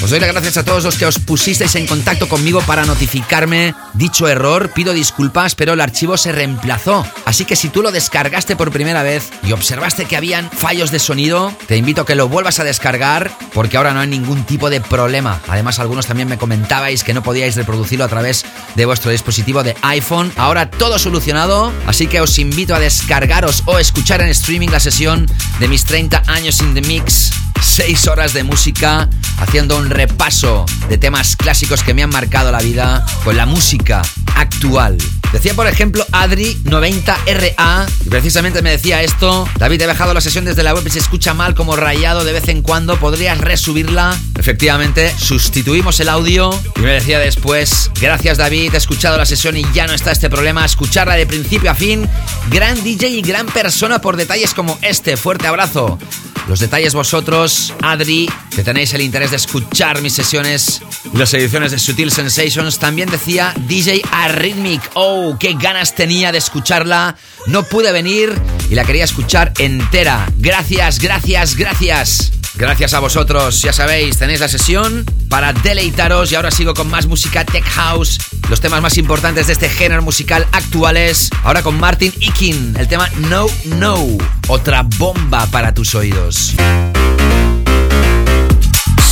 Os 0.01 0.09
doy 0.09 0.19
las 0.19 0.31
gracias 0.31 0.57
a 0.57 0.63
todos 0.63 0.83
los 0.83 0.97
que 0.97 1.05
os 1.05 1.19
pusisteis 1.19 1.75
en 1.75 1.85
contacto 1.85 2.29
conmigo 2.29 2.61
para 2.61 2.85
notificarme 2.85 3.73
dicho 3.93 4.27
error. 4.27 4.71
Pido 4.73 4.93
disculpas, 4.93 5.55
pero 5.55 5.73
el 5.73 5.81
archivo 5.81 6.17
se 6.17 6.31
reemplazó. 6.31 7.05
Así 7.25 7.43
que 7.43 7.55
si 7.55 7.69
tú 7.69 7.81
lo 7.81 7.91
descargaste 7.91 8.55
por 8.55 8.71
primera 8.71 9.03
vez 9.03 9.29
y 9.43 9.51
observaste 9.51 10.05
que 10.05 10.15
habían 10.15 10.49
fallos 10.49 10.91
de 10.91 10.99
sonido, 10.99 11.53
te 11.67 11.75
invito 11.75 12.01
a 12.01 12.05
que 12.05 12.15
lo 12.15 12.29
vuelvas 12.29 12.59
a 12.59 12.63
descargar 12.63 13.31
porque 13.53 13.77
ahora 13.77 13.93
no 13.93 13.99
hay 13.99 14.07
ningún 14.07 14.45
tipo 14.45 14.69
de 14.69 14.79
problema. 14.79 15.41
Además, 15.47 15.79
algunos 15.79 16.05
también 16.05 16.29
me 16.29 16.37
comentabais 16.37 17.03
que 17.03 17.13
no 17.13 17.23
podíais 17.23 17.55
reproducirlo 17.55 18.05
a 18.05 18.09
través 18.09 18.45
de 18.76 18.86
vuestro 18.86 19.11
dispositivo 19.11 19.63
de 19.63 19.76
iPhone. 19.82 20.32
Ahora 20.38 20.70
todo 20.70 20.99
solucionado, 20.99 21.72
así 21.88 22.07
que 22.07 22.22
os 22.22 22.38
invito 22.39 22.76
a 22.76 22.80
descargaros 22.80 23.63
o 23.65 23.80
escuchar 23.80 24.22
en 24.22 24.30
streaming 24.30 24.70
la 24.70 24.80
sesión 24.80 25.26
de 25.59 25.67
mis 25.67 25.86
30 25.86 26.24
años 26.28 26.61
in 26.61 26.74
the 26.74 26.82
mix 26.82 27.32
6 27.61 28.07
horas 28.07 28.34
de 28.34 28.43
música 28.43 29.09
haciendo 29.38 29.78
un 29.78 29.89
repaso 29.89 30.65
de 30.89 30.97
temas 30.97 31.36
clásicos 31.36 31.84
que 31.84 31.93
me 31.93 32.03
han 32.03 32.09
marcado 32.09 32.51
la 32.51 32.59
vida 32.59 33.05
con 33.24 33.38
la 33.38 33.45
música 33.45 34.01
actual. 34.36 34.97
Decía, 35.32 35.53
por 35.53 35.67
ejemplo, 35.67 36.05
Adri90RA, 36.11 37.88
y 38.05 38.09
precisamente 38.09 38.61
me 38.61 38.72
decía 38.72 39.03
esto. 39.03 39.47
David, 39.57 39.82
he 39.82 39.86
bajado 39.86 40.13
la 40.13 40.22
sesión 40.22 40.45
desde 40.45 40.63
la 40.63 40.74
web 40.74 40.84
y 40.88 40.89
se 40.89 40.99
escucha 40.99 41.34
mal 41.34 41.53
como 41.53 41.76
rayado 41.76 42.24
de 42.24 42.34
vez 42.34 42.47
en 42.47 42.61
cuando. 42.61 42.99
¿Podrías 42.99 43.38
resubirla? 43.38 44.17
Efectivamente, 44.39 45.13
sustituimos 45.19 45.99
el 45.99 46.07
audio 46.07 46.49
y 46.77 46.79
me 46.79 46.93
decía 46.93 47.19
después, 47.19 47.91
gracias 47.99 48.37
David, 48.37 48.73
he 48.73 48.77
escuchado 48.77 49.17
la 49.17 49.25
sesión 49.25 49.57
y 49.57 49.65
ya 49.73 49.85
no 49.85 49.93
está 49.93 50.13
este 50.13 50.29
problema. 50.29 50.63
Escucharla 50.63 51.15
de 51.15 51.27
principio 51.27 51.69
a 51.69 51.75
fin. 51.75 52.07
Gran 52.49 52.81
DJ 52.81 53.09
y 53.09 53.21
gran 53.21 53.47
persona 53.47 53.99
por 53.99 54.15
detalles 54.15 54.53
como 54.53 54.79
este. 54.81 55.17
Fuerte 55.17 55.45
abrazo. 55.47 55.99
Los 56.47 56.61
detalles 56.61 56.93
vosotros, 56.93 57.73
Adri, 57.81 58.31
que 58.55 58.63
tenéis 58.63 58.93
el 58.93 59.01
interés 59.01 59.31
de 59.31 59.37
escuchar 59.37 60.01
mis 60.01 60.13
sesiones 60.13 60.81
y 61.13 61.17
las 61.17 61.33
ediciones 61.33 61.71
de 61.71 61.77
Sutil 61.77 62.09
Sensations. 62.09 62.79
También 62.79 63.11
decía 63.11 63.53
DJ 63.67 64.01
Arrhythmic. 64.09 64.89
Oh, 64.93 65.35
qué 65.37 65.53
ganas 65.59 65.95
tenía 65.95 66.31
de 66.31 66.37
escucharla. 66.37 67.17
No 67.47 67.63
pude 67.63 67.91
venir 67.91 68.33
y 68.69 68.75
la 68.75 68.85
quería 68.85 69.03
escuchar 69.03 69.51
entera. 69.59 70.31
Gracias, 70.37 70.99
gracias, 70.99 71.57
gracias. 71.57 72.38
Gracias 72.60 72.93
a 72.93 72.99
vosotros, 72.99 73.62
ya 73.62 73.72
sabéis, 73.72 74.18
tenéis 74.18 74.41
la 74.41 74.49
sesión 74.49 75.05
para 75.30 75.53
deleitaros 75.53 76.30
y 76.30 76.36
ahora 76.36 76.51
sigo 76.51 76.74
con 76.74 76.89
más 76.89 77.07
música 77.07 77.45
tech 77.45 77.64
house, 77.64 78.20
los 78.49 78.60
temas 78.60 78.82
más 78.82 78.97
importantes 78.97 79.47
de 79.47 79.53
este 79.53 79.70
género 79.70 80.01
musical 80.01 80.45
actuales. 80.51 81.30
Ahora 81.43 81.64
con 81.64 81.80
Martin 81.80 82.14
Ikin, 82.20 82.76
el 82.78 82.89
tema 82.89 83.10
No 83.30 83.45
No, 83.78 84.05
otra 84.49 84.84
bomba 84.97 85.45
para 85.47 85.74
tus 85.74 85.95
oídos. 85.95 86.53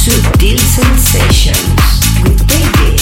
Sutil 0.03 0.59
Sensations 0.59 2.01
with 2.25 2.45
David 2.47 2.99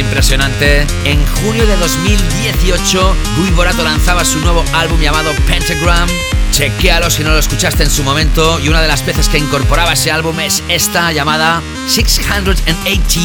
impresionante. 0.00 0.86
En 1.04 1.24
junio 1.26 1.66
de 1.66 1.76
2018, 1.76 3.16
Guy 3.38 3.50
Borato 3.50 3.82
lanzaba 3.82 4.24
su 4.24 4.38
nuevo 4.40 4.64
álbum 4.72 5.00
llamado 5.00 5.30
Pentagram. 5.46 6.08
Chequéalo 6.52 7.10
si 7.10 7.22
no 7.22 7.30
lo 7.30 7.38
escuchaste 7.38 7.84
en 7.84 7.90
su 7.90 8.02
momento. 8.02 8.58
Y 8.60 8.68
una 8.68 8.82
de 8.82 8.88
las 8.88 9.02
piezas 9.02 9.28
que 9.28 9.38
incorporaba 9.38 9.92
ese 9.92 10.10
álbum 10.10 10.40
es 10.40 10.62
esta 10.68 11.12
llamada 11.12 11.62
618. 11.86 13.20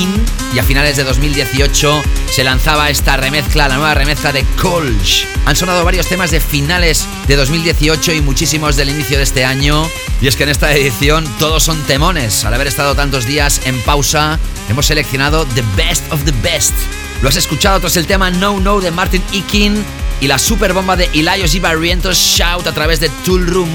Y 0.54 0.60
a 0.60 0.64
finales 0.64 0.98
de 0.98 1.04
2018 1.04 2.02
se 2.32 2.44
lanzaba 2.44 2.90
esta 2.90 3.18
remezcla, 3.18 3.68
la 3.68 3.78
nueva 3.78 3.94
remezcla 3.94 4.32
de 4.32 4.46
Colge. 4.62 5.28
Han 5.46 5.56
sonado 5.56 5.84
varios 5.84 6.08
temas 6.08 6.32
de 6.32 6.40
finales 6.40 7.08
de 7.28 7.36
2018 7.36 8.14
y 8.14 8.22
muchísimos 8.22 8.76
del 8.76 8.90
inicio 8.90 9.18
de 9.18 9.24
este 9.24 9.46
año. 9.46 9.88
Y 10.22 10.28
es 10.28 10.36
que 10.36 10.44
en 10.44 10.50
esta 10.50 10.72
edición 10.74 11.28
todos 11.40 11.64
son 11.64 11.82
temones. 11.84 12.46
Al 12.46 12.54
haber 12.54 12.68
estado 12.68 12.96
tantos 12.96 13.26
días 13.26 13.62
en 13.66 13.82
pausa, 13.82 14.40
hemos 14.70 14.86
seleccionado 14.86 15.46
The 15.46 15.64
Best 15.76 16.12
of 16.12 16.24
the 16.26 16.34
Best. 16.44 16.74
Lo 17.22 17.30
has 17.30 17.36
escuchado 17.36 17.80
tras 17.80 17.98
el 17.98 18.08
tema 18.08 18.30
No 18.30 18.60
No 18.60 18.82
de 18.82 18.92
Martin 18.92 19.24
Ikin 19.32 19.84
y 20.22 20.28
la 20.28 20.40
super 20.40 20.74
bomba 20.74 20.96
de 20.96 21.10
Elios 21.14 21.56
y 21.56 21.60
Barrientos 21.60 22.18
Shout 22.18 22.68
a 22.68 22.74
través 22.74 23.00
de 23.00 23.10
Tool 23.26 23.48
Room 23.48 23.70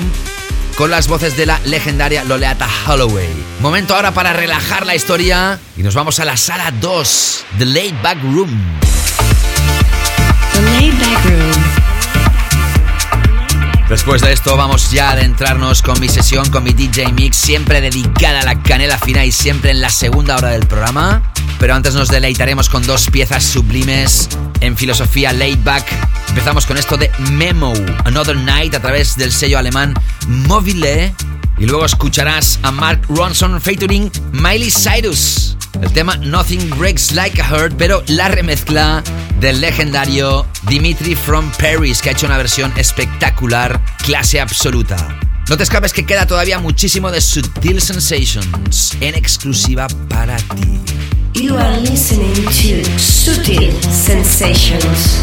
con 0.78 0.90
las 0.92 1.08
voces 1.08 1.36
de 1.36 1.44
la 1.44 1.60
legendaria 1.64 2.22
Loleata 2.22 2.68
Holloway. 2.86 3.28
Momento 3.60 3.96
ahora 3.96 4.12
para 4.14 4.32
relajar 4.32 4.86
la 4.86 4.94
historia 4.94 5.58
y 5.76 5.82
nos 5.82 5.94
vamos 5.94 6.20
a 6.20 6.24
la 6.24 6.36
sala 6.36 6.70
2, 6.70 7.44
The 7.58 7.64
Laid 7.66 7.94
Back 8.00 8.22
Room. 8.22 8.78
The 10.52 10.62
Laid 10.62 10.94
Back 11.00 11.24
Room. 11.24 11.57
Después 13.88 14.20
de 14.20 14.32
esto 14.34 14.54
vamos 14.54 14.90
ya 14.90 15.08
a 15.08 15.12
adentrarnos 15.12 15.80
con 15.80 15.98
mi 15.98 16.10
sesión, 16.10 16.50
con 16.50 16.62
mi 16.62 16.74
DJ 16.74 17.10
Mix, 17.12 17.38
siempre 17.38 17.80
dedicada 17.80 18.40
a 18.40 18.44
la 18.44 18.62
canela 18.62 18.98
fina 18.98 19.24
y 19.24 19.32
siempre 19.32 19.70
en 19.70 19.80
la 19.80 19.88
segunda 19.88 20.36
hora 20.36 20.50
del 20.50 20.66
programa. 20.66 21.22
Pero 21.58 21.74
antes 21.74 21.94
nos 21.94 22.08
deleitaremos 22.08 22.68
con 22.68 22.86
dos 22.86 23.08
piezas 23.10 23.44
sublimes 23.44 24.28
en 24.60 24.76
filosofía 24.76 25.32
laid 25.32 25.58
back. 25.64 25.86
Empezamos 26.28 26.66
con 26.66 26.76
esto 26.76 26.98
de 26.98 27.10
Memo, 27.32 27.72
Another 28.04 28.36
Night 28.36 28.74
a 28.74 28.80
través 28.80 29.16
del 29.16 29.32
sello 29.32 29.58
alemán 29.58 29.94
Mobile. 30.26 31.14
Y 31.58 31.64
luego 31.64 31.86
escucharás 31.86 32.60
a 32.62 32.70
Mark 32.70 33.00
Ronson 33.08 33.58
featuring 33.58 34.12
Miley 34.32 34.70
Cyrus. 34.70 35.57
El 35.82 35.92
tema 35.92 36.16
Nothing 36.16 36.70
Breaks 36.78 37.12
Like 37.12 37.40
a 37.40 37.44
Heart, 37.44 37.74
pero 37.78 38.02
la 38.08 38.28
remezcla 38.28 39.02
del 39.40 39.60
legendario 39.60 40.46
Dimitri 40.68 41.14
from 41.14 41.50
Paris, 41.58 42.02
que 42.02 42.10
ha 42.10 42.12
hecho 42.12 42.26
una 42.26 42.36
versión 42.36 42.72
espectacular, 42.76 43.80
clase 43.98 44.40
absoluta. 44.40 44.96
No 45.48 45.56
te 45.56 45.62
escapes 45.62 45.92
que 45.92 46.04
queda 46.04 46.26
todavía 46.26 46.58
muchísimo 46.58 47.10
de 47.10 47.20
Sutil 47.20 47.80
Sensations 47.80 48.96
en 49.00 49.14
exclusiva 49.14 49.86
para 50.08 50.36
ti. 50.36 50.78
You 51.34 51.56
are 51.56 51.80
listening 51.80 52.34
to 52.34 52.98
Sutil 52.98 53.72
Sensations. 53.90 55.22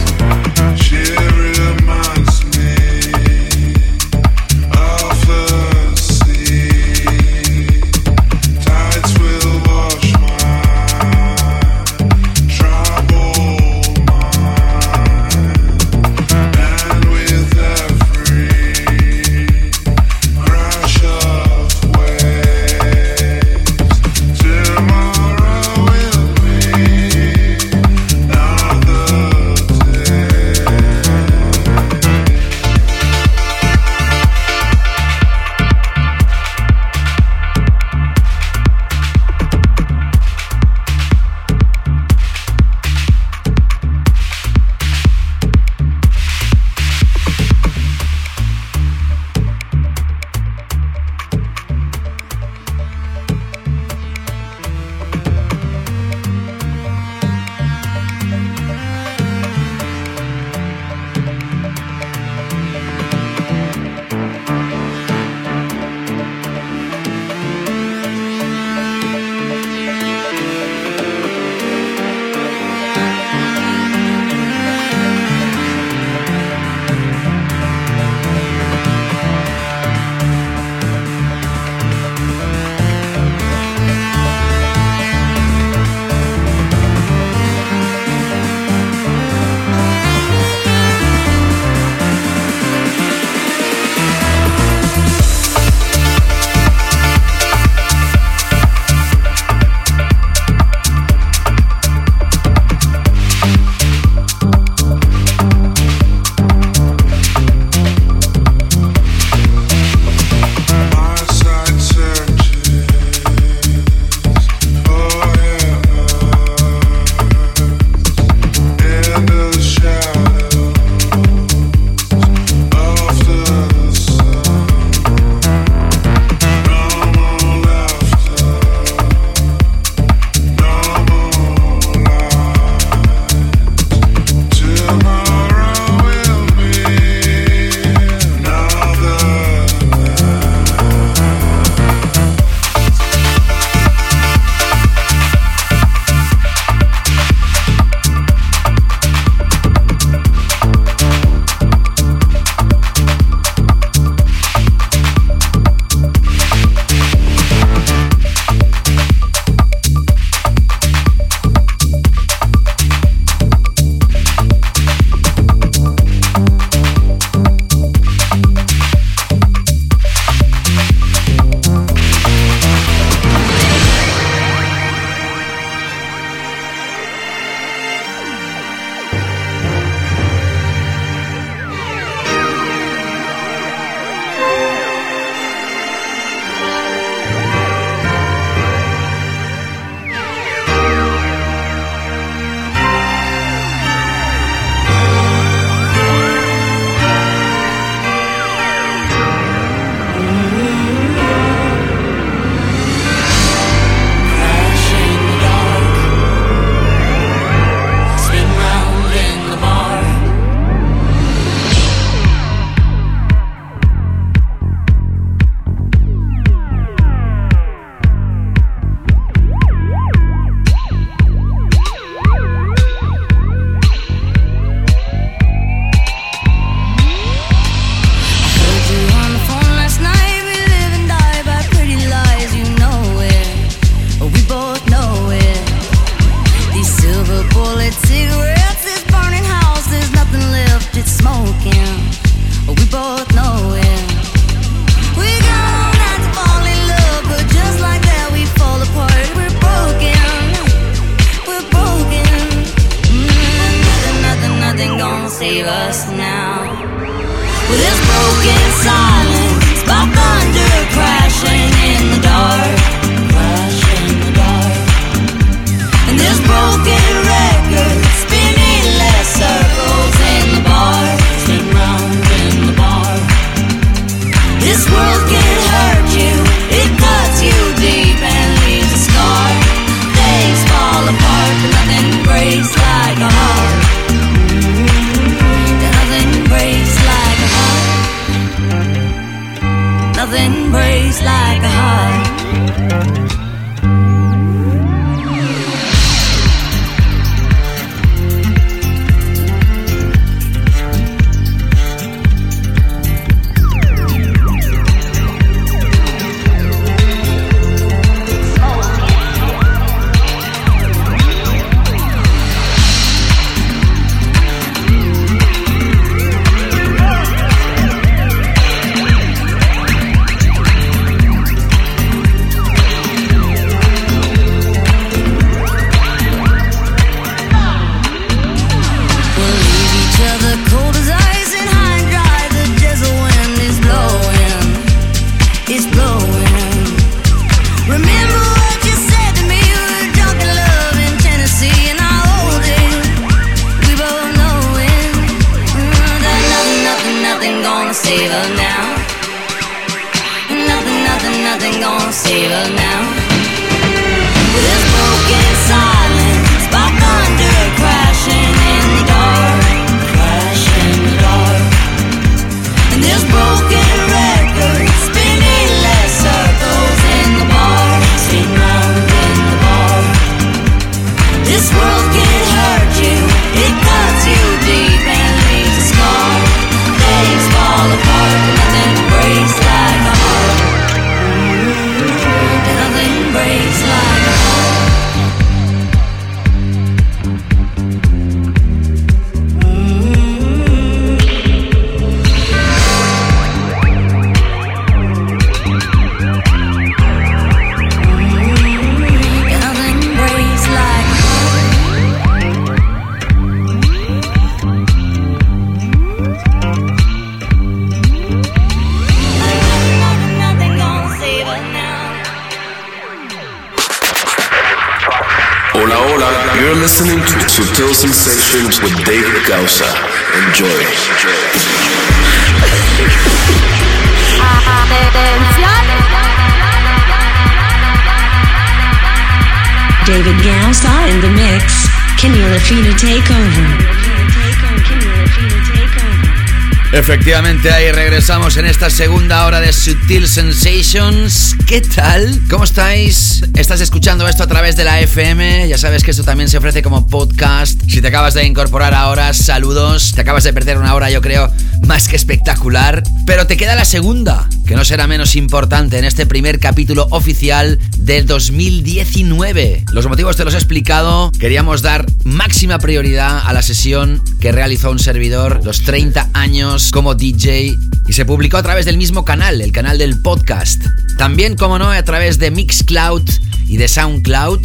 Efectivamente, 437.25 437.71
ahí 437.71 437.91
regresamos 437.91 438.55
en 438.57 438.67
esta 438.67 438.91
segunda 438.91 439.47
hora 439.47 439.59
de 439.59 439.73
Sutil 439.73 440.27
Sensations. 440.27 441.55
¿Qué 441.65 441.81
tal? 441.81 442.39
¿Cómo 442.51 442.65
estáis? 442.65 443.41
¿Estás 443.55 443.81
escuchando 443.81 444.27
esto 444.27 444.43
a 444.43 444.47
través 444.47 444.75
de 444.75 444.83
la 444.83 444.99
FM? 444.99 445.67
Ya 445.67 445.79
sabes 445.79 446.03
que 446.03 446.11
esto 446.11 446.23
también 446.23 446.49
se 446.49 446.59
ofrece 446.59 446.83
como 446.83 447.07
podcast. 447.07 447.81
Si 447.87 447.99
te 447.99 448.09
acabas 448.09 448.35
de 448.35 448.45
incorporar 448.45 448.93
ahora, 448.93 449.33
saludos. 449.33 450.11
Te 450.13 450.21
acabas 450.21 450.43
de 450.43 450.53
perder 450.53 450.77
una 450.77 450.93
hora, 450.93 451.09
yo 451.09 451.19
creo, 451.19 451.51
más 451.87 452.07
que 452.07 452.15
espectacular. 452.15 453.01
Pero 453.25 453.47
te 453.47 453.57
queda 453.57 453.73
la 453.73 453.85
segunda, 453.85 454.47
que 454.67 454.75
no 454.75 454.85
será 454.85 455.07
menos 455.07 455.35
importante 455.35 455.97
en 455.97 456.05
este 456.05 456.27
primer 456.27 456.59
capítulo 456.59 457.07
oficial 457.09 457.79
del 458.05 458.27
2019. 458.27 459.85
Los 459.91 460.07
motivos 460.07 460.37
te 460.37 460.45
los 460.45 460.53
he 460.53 460.57
explicado. 460.57 461.31
Queríamos 461.39 461.81
dar 461.81 462.05
máxima 462.23 462.77
prioridad 462.77 463.41
a 463.43 463.51
la 463.51 463.63
sesión 463.63 464.21
que 464.39 464.51
realizó 464.51 464.91
un 464.91 464.99
servidor, 464.99 465.61
los 465.63 465.81
30 465.81 466.29
años 466.33 466.91
como 466.91 467.15
DJ 467.15 467.75
y 468.07 468.13
se 468.13 468.25
publicó 468.25 468.57
a 468.57 468.63
través 468.63 468.85
del 468.85 468.97
mismo 468.97 469.25
canal, 469.25 469.59
el 469.59 469.71
canal 469.71 469.97
del 469.97 470.21
podcast. 470.21 470.83
También, 471.17 471.55
como 471.55 471.79
no, 471.79 471.89
a 471.89 472.03
través 472.03 472.37
de 472.37 472.51
Mixcloud 472.51 473.27
y 473.67 473.77
de 473.77 473.87
Soundcloud. 473.87 474.61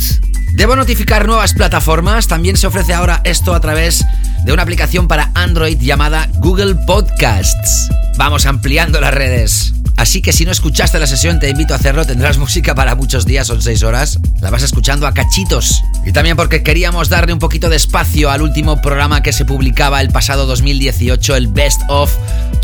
Debo 0.54 0.76
notificar 0.76 1.26
nuevas 1.26 1.54
plataformas, 1.54 2.28
también 2.28 2.58
se 2.58 2.66
ofrece 2.66 2.92
ahora 2.92 3.22
esto 3.24 3.54
a 3.54 3.60
través 3.60 4.04
de 4.44 4.52
una 4.52 4.62
aplicación 4.62 5.08
para 5.08 5.32
Android 5.34 5.78
llamada 5.80 6.28
Google 6.34 6.74
Podcasts. 6.86 7.88
Vamos 8.18 8.44
ampliando 8.44 9.00
las 9.00 9.14
redes. 9.14 9.72
Así 10.00 10.22
que 10.22 10.32
si 10.32 10.46
no 10.46 10.50
escuchaste 10.50 10.98
la 10.98 11.06
sesión, 11.06 11.40
te 11.40 11.50
invito 11.50 11.74
a 11.74 11.76
hacerlo. 11.76 12.06
Tendrás 12.06 12.38
música 12.38 12.74
para 12.74 12.94
muchos 12.94 13.26
días, 13.26 13.46
son 13.46 13.60
seis 13.60 13.82
horas. 13.82 14.18
La 14.40 14.48
vas 14.48 14.62
escuchando 14.62 15.06
a 15.06 15.12
cachitos. 15.12 15.82
Y 16.06 16.12
también 16.12 16.38
porque 16.38 16.62
queríamos 16.62 17.10
darle 17.10 17.34
un 17.34 17.38
poquito 17.38 17.68
de 17.68 17.76
espacio 17.76 18.30
al 18.30 18.40
último 18.40 18.80
programa 18.80 19.22
que 19.22 19.34
se 19.34 19.44
publicaba 19.44 20.00
el 20.00 20.08
pasado 20.08 20.46
2018, 20.46 21.36
el 21.36 21.48
Best 21.48 21.82
of 21.90 22.10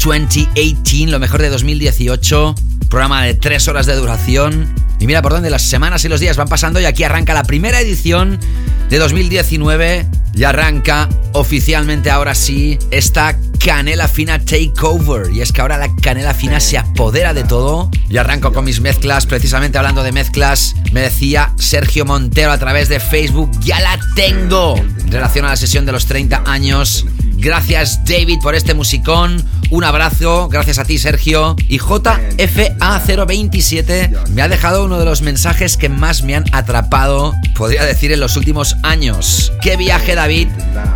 2018, 0.02 1.10
lo 1.10 1.18
mejor 1.18 1.42
de 1.42 1.50
2018. 1.50 2.54
Programa 2.88 3.24
de 3.24 3.34
tres 3.34 3.68
horas 3.68 3.84
de 3.84 3.96
duración. 3.96 4.74
Y 4.98 5.06
mira 5.06 5.20
por 5.20 5.32
dónde 5.32 5.50
las 5.50 5.60
semanas 5.60 6.06
y 6.06 6.08
los 6.08 6.20
días 6.20 6.38
van 6.38 6.48
pasando 6.48 6.80
y 6.80 6.86
aquí 6.86 7.04
arranca 7.04 7.34
la 7.34 7.42
primera 7.42 7.78
edición 7.82 8.40
de 8.88 8.96
2019. 8.96 10.06
Y 10.34 10.44
arranca 10.44 11.10
oficialmente 11.32 12.10
ahora 12.10 12.34
sí 12.34 12.78
esta 12.90 13.36
Canela 13.66 14.06
Fina 14.06 14.38
Takeover. 14.38 15.32
Y 15.32 15.40
es 15.40 15.50
que 15.50 15.60
ahora 15.60 15.76
la 15.76 15.92
Canela 15.96 16.34
Fina 16.34 16.60
se 16.60 16.78
apodera 16.78 17.34
de 17.34 17.42
todo. 17.42 17.90
Y 18.08 18.16
arranco 18.16 18.52
con 18.52 18.64
mis 18.64 18.80
mezclas. 18.80 19.26
Precisamente 19.26 19.76
hablando 19.76 20.04
de 20.04 20.12
mezclas, 20.12 20.76
me 20.92 21.00
decía 21.00 21.52
Sergio 21.58 22.04
Montero 22.04 22.52
a 22.52 22.58
través 22.58 22.88
de 22.88 23.00
Facebook, 23.00 23.50
ya 23.58 23.80
la 23.80 23.98
tengo. 24.14 24.76
En 24.76 25.10
relación 25.10 25.46
a 25.46 25.48
la 25.48 25.56
sesión 25.56 25.84
de 25.84 25.90
los 25.90 26.06
30 26.06 26.44
años. 26.46 27.06
Gracias 27.36 28.04
David 28.04 28.38
por 28.42 28.54
este 28.54 28.74
musicón. 28.74 29.42
Un 29.70 29.84
abrazo. 29.84 30.48
Gracias 30.48 30.78
a 30.78 30.84
ti 30.84 30.98
Sergio. 30.98 31.56
Y 31.68 31.78
JFA027 31.78 34.28
me 34.28 34.42
ha 34.42 34.48
dejado 34.48 34.84
uno 34.84 34.98
de 34.98 35.04
los 35.04 35.22
mensajes 35.22 35.76
que 35.76 35.88
más 35.88 36.22
me 36.22 36.36
han 36.36 36.44
atrapado, 36.52 37.34
podría 37.56 37.84
decir, 37.84 38.12
en 38.12 38.20
los 38.20 38.36
últimos 38.36 38.76
años. 38.82 39.52
¡Qué 39.60 39.76
viaje 39.76 40.14
David! 40.14 40.48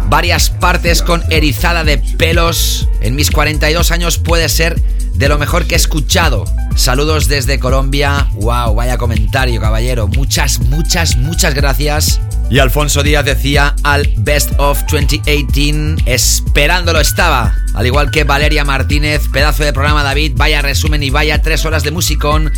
Varias 0.09 0.51
partes 0.51 1.03
con 1.03 1.23
erizada 1.31 1.85
de 1.85 1.99
pelos. 1.99 2.89
En 3.01 3.15
mis 3.15 3.31
42 3.31 3.91
años 3.91 4.19
puede 4.19 4.49
ser 4.49 4.81
de 5.15 5.29
lo 5.29 5.39
mejor 5.39 5.67
que 5.67 5.75
he 5.75 5.77
escuchado. 5.77 6.45
Saludos 6.77 7.29
desde 7.29 7.59
Colombia. 7.59 8.29
Wow, 8.35 8.75
vaya 8.75 8.97
comentario, 8.97 9.61
caballero. 9.61 10.09
Muchas, 10.09 10.61
muchas, 10.61 11.17
muchas 11.17 11.55
gracias. 11.55 12.21
Y 12.51 12.59
Alfonso 12.59 13.05
Díaz 13.05 13.25
decía 13.25 13.77
al 13.85 14.13
Best 14.19 14.51
of 14.59 14.83
2018, 14.91 16.03
esperándolo 16.07 16.99
estaba. 16.99 17.55
Al 17.75 17.87
igual 17.87 18.11
que 18.11 18.25
Valeria 18.25 18.65
Martínez, 18.65 19.23
pedazo 19.33 19.63
de 19.63 19.73
programa 19.73 20.03
David, 20.03 20.33
vaya 20.35 20.61
resumen 20.61 21.05
y 21.05 21.11
vaya 21.11 21.43
tres 21.43 21.65
horas 21.65 21.85
de 21.85 21.93
musicón. 21.93 22.53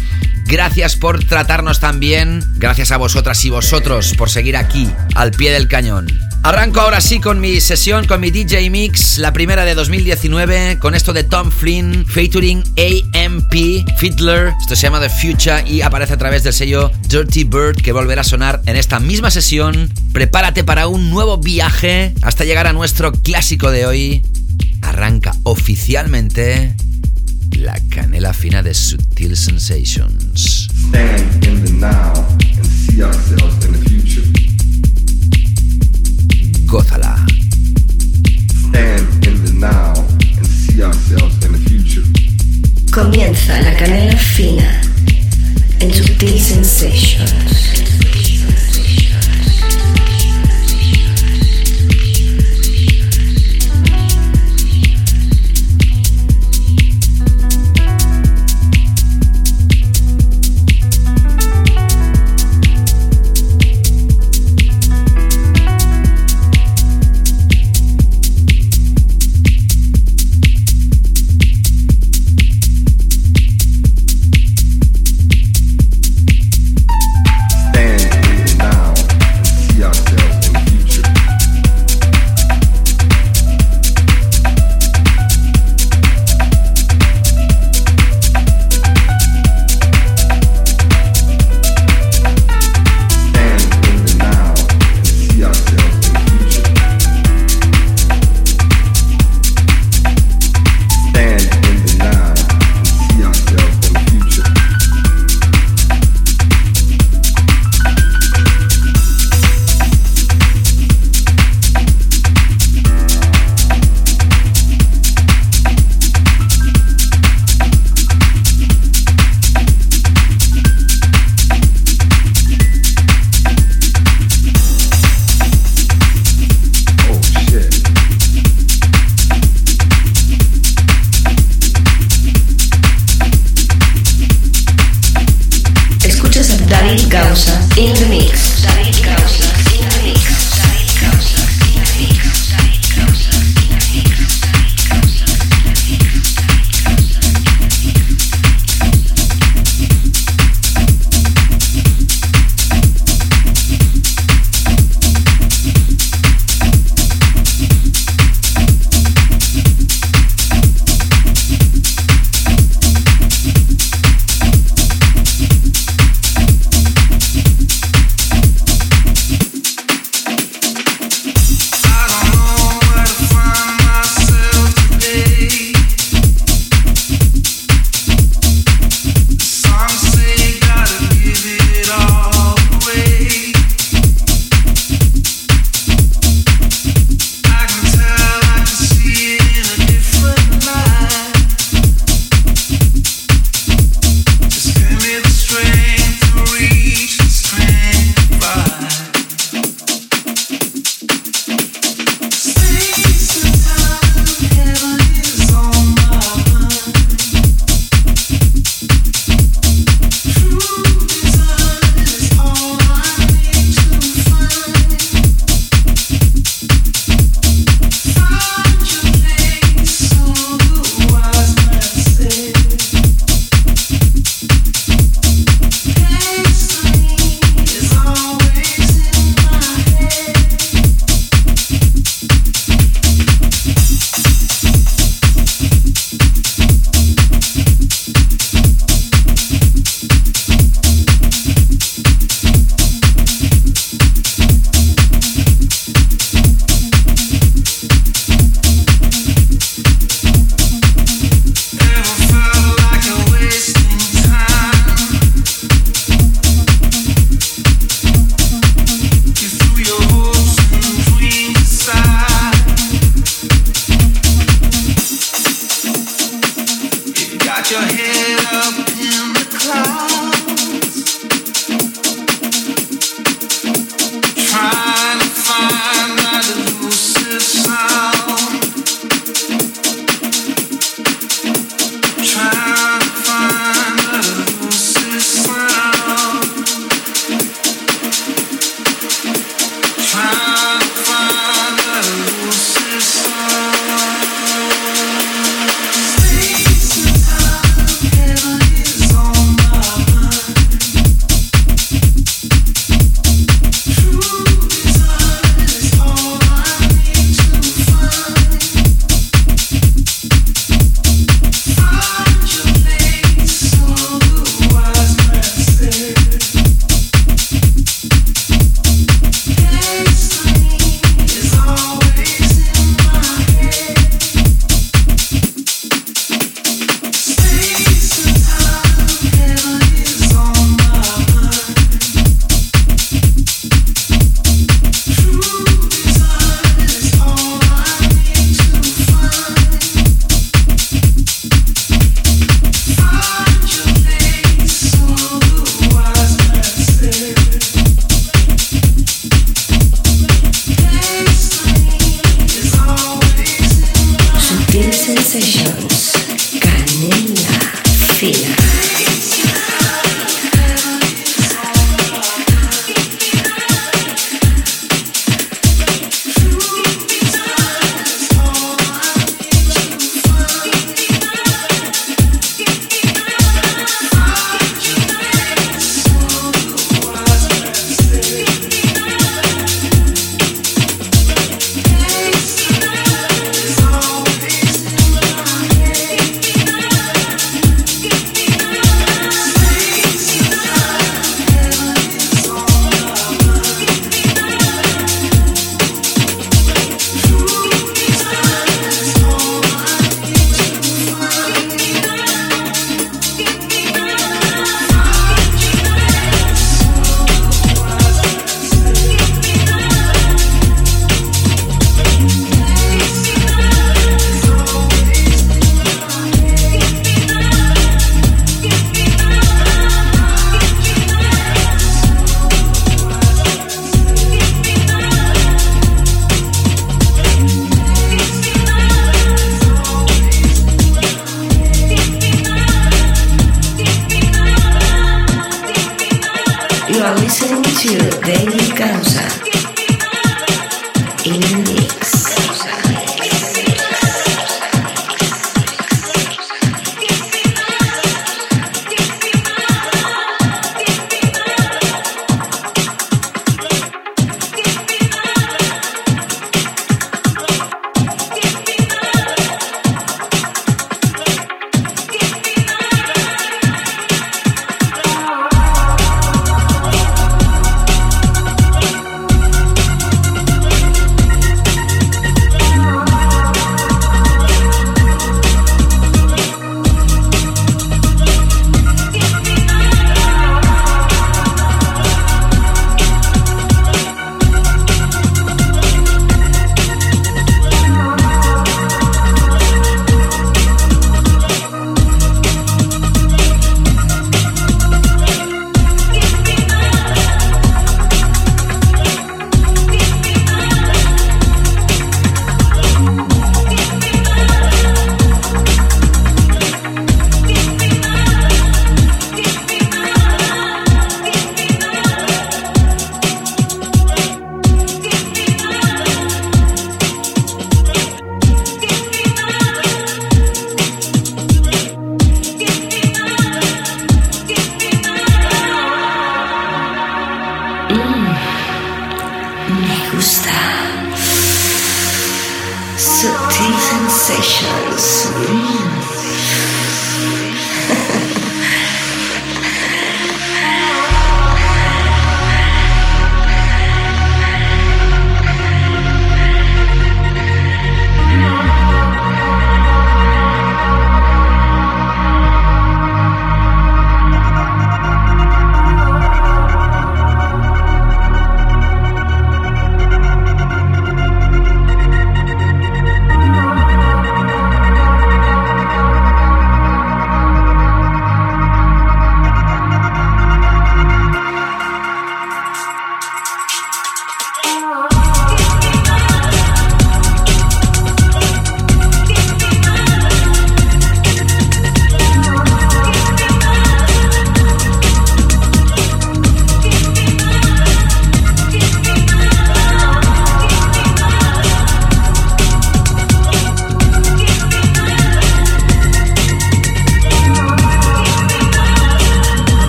Gracias 0.47 0.97
por 0.97 1.22
tratarnos 1.24 1.78
tan 1.78 2.01
bien. 2.01 2.43
Gracias 2.57 2.90
a 2.90 2.97
vosotras 2.97 3.45
y 3.45 3.51
vosotros 3.51 4.14
por 4.16 4.30
seguir 4.30 4.57
aquí, 4.57 4.90
al 5.14 5.30
pie 5.30 5.53
del 5.53 5.68
cañón. 5.68 6.07
Arranco 6.45 6.80
ahora 6.80 7.01
sí 7.01 7.20
con 7.20 7.38
mi 7.38 7.61
sesión, 7.61 8.05
con 8.05 8.20
mi 8.20 8.32
DJ 8.32 8.68
Mix, 8.68 9.18
la 9.18 9.32
primera 9.32 9.64
de 9.64 9.76
2019, 9.76 10.80
con 10.80 10.97
esto 10.97 11.12
de 11.12 11.22
Tom 11.22 11.53
Flynn, 11.53 12.05
featuring 12.05 12.64
AMP, 12.76 13.86
Fiddler. 13.97 14.53
Esto 14.61 14.74
se 14.74 14.82
llama 14.82 15.01
The 15.01 15.09
Future 15.09 15.62
y 15.68 15.82
aparece 15.82 16.14
a 16.14 16.18
través 16.18 16.43
del 16.43 16.53
sello 16.53 16.90
Dirty 17.09 17.45
Bird, 17.45 17.76
que 17.76 17.93
volverá 17.93 18.22
a 18.22 18.24
sonar 18.24 18.61
en 18.66 18.74
esta 18.74 18.99
misma 18.99 19.30
sesión. 19.30 19.88
Prepárate 20.12 20.64
para 20.64 20.88
un 20.88 21.11
nuevo 21.11 21.38
viaje 21.38 22.12
hasta 22.22 22.45
llegar 22.45 22.66
a 22.66 22.72
nuestro 22.72 23.12
clásico 23.12 23.70
de 23.70 23.86
hoy. 23.86 24.22
Arranca 24.82 25.36
oficialmente 25.45 26.74
la 27.57 27.78
canela 27.88 28.34
fina 28.34 28.64
de 28.64 28.74
Sutil 28.74 29.36
Sensations. 29.36 30.68
Future. 41.68 42.02
Comienza 42.90 43.60
la 43.60 43.76
canela 43.76 44.16
fina 44.16 44.80
en 45.80 45.92
Subtil 45.92 46.40
Sensations. 46.40 47.82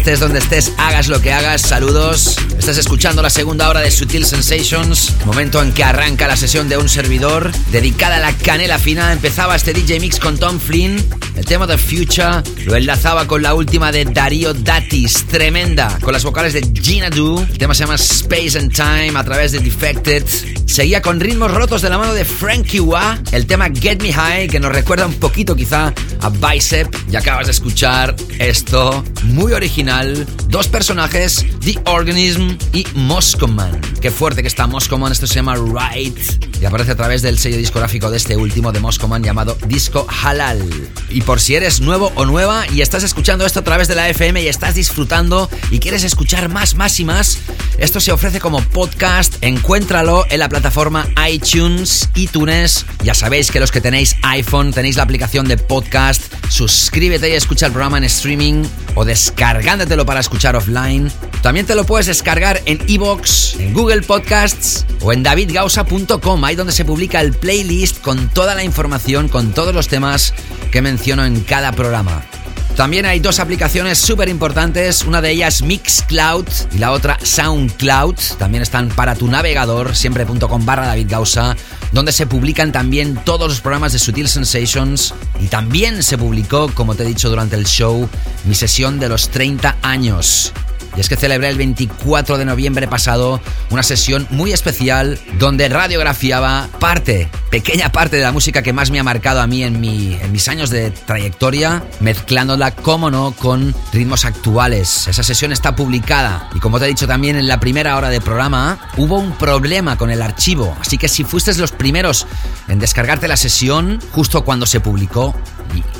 Estés 0.00 0.20
donde 0.20 0.38
estés, 0.38 0.72
hagas 0.78 1.08
lo 1.08 1.20
que 1.20 1.30
hagas, 1.30 1.60
saludos. 1.60 2.38
Estás 2.58 2.78
escuchando 2.78 3.20
la 3.20 3.28
segunda 3.28 3.68
hora 3.68 3.80
de 3.80 3.90
Sutil 3.90 4.24
Sensations, 4.24 5.14
momento 5.26 5.62
en 5.62 5.72
que 5.72 5.84
arranca 5.84 6.26
la 6.26 6.38
sesión 6.38 6.70
de 6.70 6.78
un 6.78 6.88
servidor 6.88 7.52
dedicada 7.70 8.16
a 8.16 8.20
la 8.20 8.32
canela 8.32 8.78
fina. 8.78 9.12
Empezaba 9.12 9.56
este 9.56 9.74
DJ 9.74 10.00
Mix 10.00 10.18
con 10.18 10.38
Tom 10.38 10.58
Flynn, 10.58 10.96
el 11.36 11.44
tema 11.44 11.66
de 11.66 11.78
Future 11.78 12.42
lo 12.66 12.76
enlazaba 12.76 13.26
con 13.26 13.42
la 13.42 13.54
última 13.54 13.92
de 13.92 14.04
Darío 14.04 14.52
Datis, 14.52 15.26
tremenda, 15.26 15.98
con 16.02 16.12
las 16.12 16.24
vocales 16.24 16.52
de 16.52 16.60
Gina 16.82 17.08
Du. 17.08 17.38
El 17.38 17.56
tema 17.56 17.74
se 17.74 17.84
llama 17.84 17.94
Space 17.94 18.58
and 18.58 18.74
Time 18.74 19.12
a 19.18 19.24
través 19.24 19.52
de 19.52 19.60
Defected. 19.60 20.24
Seguía 20.66 21.00
con 21.00 21.18
ritmos 21.18 21.50
rotos 21.50 21.82
de 21.82 21.90
la 21.90 21.98
mano 21.98 22.14
de 22.14 22.24
Frankie 22.24 22.80
Wah, 22.80 23.18
el 23.32 23.46
tema 23.46 23.68
Get 23.70 24.02
Me 24.02 24.12
High, 24.12 24.48
que 24.48 24.60
nos 24.60 24.70
recuerda 24.72 25.06
un 25.06 25.14
poquito 25.14 25.56
quizá 25.56 25.92
a 26.20 26.28
Bicep. 26.28 26.94
Y 27.10 27.16
acabas 27.16 27.46
de 27.46 27.52
escuchar 27.52 28.14
esto, 28.38 29.02
muy 29.32 29.52
original. 29.52 30.26
Dos 30.48 30.68
personajes, 30.68 31.44
The 31.60 31.78
Organism 31.86 32.56
y 32.72 32.86
Moscow 32.94 33.48
Man. 33.48 33.80
Qué 34.00 34.10
fuerte 34.10 34.42
que 34.42 34.48
está 34.48 34.66
Moscow 34.66 34.98
Man, 34.98 35.12
esto 35.12 35.26
se 35.26 35.34
llama 35.34 35.56
Right. 35.56 36.18
Y 36.60 36.64
aparece 36.64 36.92
a 36.92 36.96
través 36.96 37.22
del 37.22 37.38
sello 37.38 37.56
discográfico 37.56 38.10
de 38.10 38.16
este 38.16 38.36
último 38.36 38.72
de 38.72 38.80
Moscow 38.80 39.08
Man 39.08 39.22
llamado 39.22 39.56
Disco 39.66 40.06
Halal. 40.22 40.62
Y 41.08 41.22
por 41.22 41.40
si 41.40 41.54
eres 41.54 41.80
nuevo 41.80 42.12
o 42.14 42.26
nueva 42.26 42.66
y 42.68 42.82
estás 42.82 43.02
escuchando 43.02 43.46
esto 43.46 43.60
a 43.60 43.64
través 43.64 43.88
de 43.88 43.94
la 43.94 44.08
FM 44.08 44.42
y 44.42 44.48
estás 44.48 44.74
disfrutando 44.74 45.48
y 45.70 45.78
quieres 45.78 46.04
escuchar 46.04 46.48
más, 46.48 46.74
más 46.74 47.00
y 47.00 47.04
más, 47.04 47.38
esto 47.78 48.00
se 48.00 48.12
ofrece 48.12 48.40
como 48.40 48.60
podcast. 48.60 49.36
Encuéntralo 49.40 50.26
en 50.28 50.40
la 50.40 50.48
plataforma 50.48 51.06
iTunes, 51.30 52.08
iTunes. 52.14 52.84
Ya 53.02 53.14
sabéis 53.14 53.50
que 53.50 53.60
los 53.60 53.70
que 53.70 53.80
tenéis 53.80 54.16
iPhone 54.22 54.72
tenéis 54.72 54.96
la 54.96 55.04
aplicación 55.04 55.48
de 55.48 55.56
podcast. 55.56 56.22
Suscríbete 56.60 57.30
y 57.30 57.32
escucha 57.32 57.64
el 57.64 57.72
programa 57.72 57.96
en 57.96 58.04
streaming 58.04 58.64
o 58.94 59.06
descargándotelo 59.06 60.04
para 60.04 60.20
escuchar 60.20 60.56
offline. 60.56 61.10
También 61.40 61.64
te 61.64 61.74
lo 61.74 61.86
puedes 61.86 62.04
descargar 62.04 62.60
en 62.66 62.78
iBox, 62.86 63.54
en 63.58 63.72
Google 63.72 64.02
Podcasts 64.02 64.84
o 65.00 65.10
en 65.14 65.22
davidgausa.com, 65.22 66.44
ahí 66.44 66.56
donde 66.56 66.74
se 66.74 66.84
publica 66.84 67.22
el 67.22 67.32
playlist 67.32 68.02
con 68.02 68.28
toda 68.28 68.54
la 68.54 68.62
información, 68.62 69.30
con 69.30 69.52
todos 69.54 69.74
los 69.74 69.88
temas 69.88 70.34
que 70.70 70.82
menciono 70.82 71.24
en 71.24 71.40
cada 71.40 71.72
programa. 71.72 72.22
También 72.76 73.06
hay 73.06 73.20
dos 73.20 73.40
aplicaciones 73.40 73.98
súper 73.98 74.28
importantes, 74.28 75.04
una 75.04 75.22
de 75.22 75.30
ellas 75.30 75.62
Mixcloud 75.62 76.46
y 76.72 76.78
la 76.78 76.92
otra 76.92 77.18
Soundcloud. 77.22 78.16
También 78.38 78.62
están 78.62 78.88
para 78.90 79.14
tu 79.14 79.28
navegador, 79.28 79.96
siempre.com 79.96 80.66
barra 80.66 80.86
David 80.86 81.06
Gausa, 81.08 81.56
donde 81.92 82.12
se 82.12 82.26
publican 82.26 82.72
también 82.72 83.20
todos 83.24 83.48
los 83.48 83.60
programas 83.60 83.92
de 83.92 83.98
Sutil 83.98 84.28
Sensations. 84.28 85.14
Y 85.40 85.46
también 85.48 86.02
se 86.02 86.18
publicó, 86.18 86.70
como 86.74 86.94
te 86.94 87.02
he 87.02 87.06
dicho 87.06 87.28
durante 87.28 87.56
el 87.56 87.66
show, 87.66 88.08
mi 88.44 88.54
sesión 88.54 88.98
de 88.98 89.08
los 89.08 89.28
30 89.30 89.76
años. 89.82 90.52
Y 90.96 91.00
es 91.00 91.08
que 91.08 91.16
celebré 91.16 91.48
el 91.48 91.56
24 91.56 92.38
de 92.38 92.44
noviembre 92.44 92.88
pasado 92.88 93.40
una 93.70 93.82
sesión 93.82 94.26
muy 94.30 94.52
especial 94.52 95.18
donde 95.38 95.68
radiografiaba 95.68 96.68
parte, 96.78 97.28
pequeña 97.50 97.92
parte 97.92 98.16
de 98.16 98.22
la 98.22 98.32
música 98.32 98.62
que 98.62 98.72
más 98.72 98.90
me 98.90 98.98
ha 98.98 99.04
marcado 99.04 99.40
a 99.40 99.46
mí 99.46 99.62
en, 99.62 99.80
mi, 99.80 100.14
en 100.14 100.32
mis 100.32 100.48
años 100.48 100.70
de 100.70 100.90
trayectoria, 100.90 101.84
mezclándola, 102.00 102.74
como 102.74 103.10
no, 103.10 103.32
con 103.32 103.74
ritmos 103.92 104.24
actuales. 104.24 105.06
Esa 105.06 105.22
sesión 105.22 105.52
está 105.52 105.76
publicada 105.76 106.48
y 106.54 106.60
como 106.60 106.78
te 106.78 106.86
he 106.86 106.88
dicho 106.88 107.06
también 107.06 107.36
en 107.36 107.46
la 107.46 107.60
primera 107.60 107.96
hora 107.96 108.08
de 108.08 108.20
programa, 108.20 108.78
hubo 108.96 109.18
un 109.18 109.32
problema 109.32 109.96
con 109.96 110.10
el 110.10 110.22
archivo. 110.22 110.76
Así 110.80 110.98
que 110.98 111.08
si 111.08 111.24
fuiste 111.24 111.54
los 111.56 111.72
primeros 111.72 112.26
en 112.68 112.78
descargarte 112.78 113.28
la 113.28 113.36
sesión 113.36 113.98
justo 114.12 114.44
cuando 114.44 114.66
se 114.66 114.80
publicó, 114.80 115.34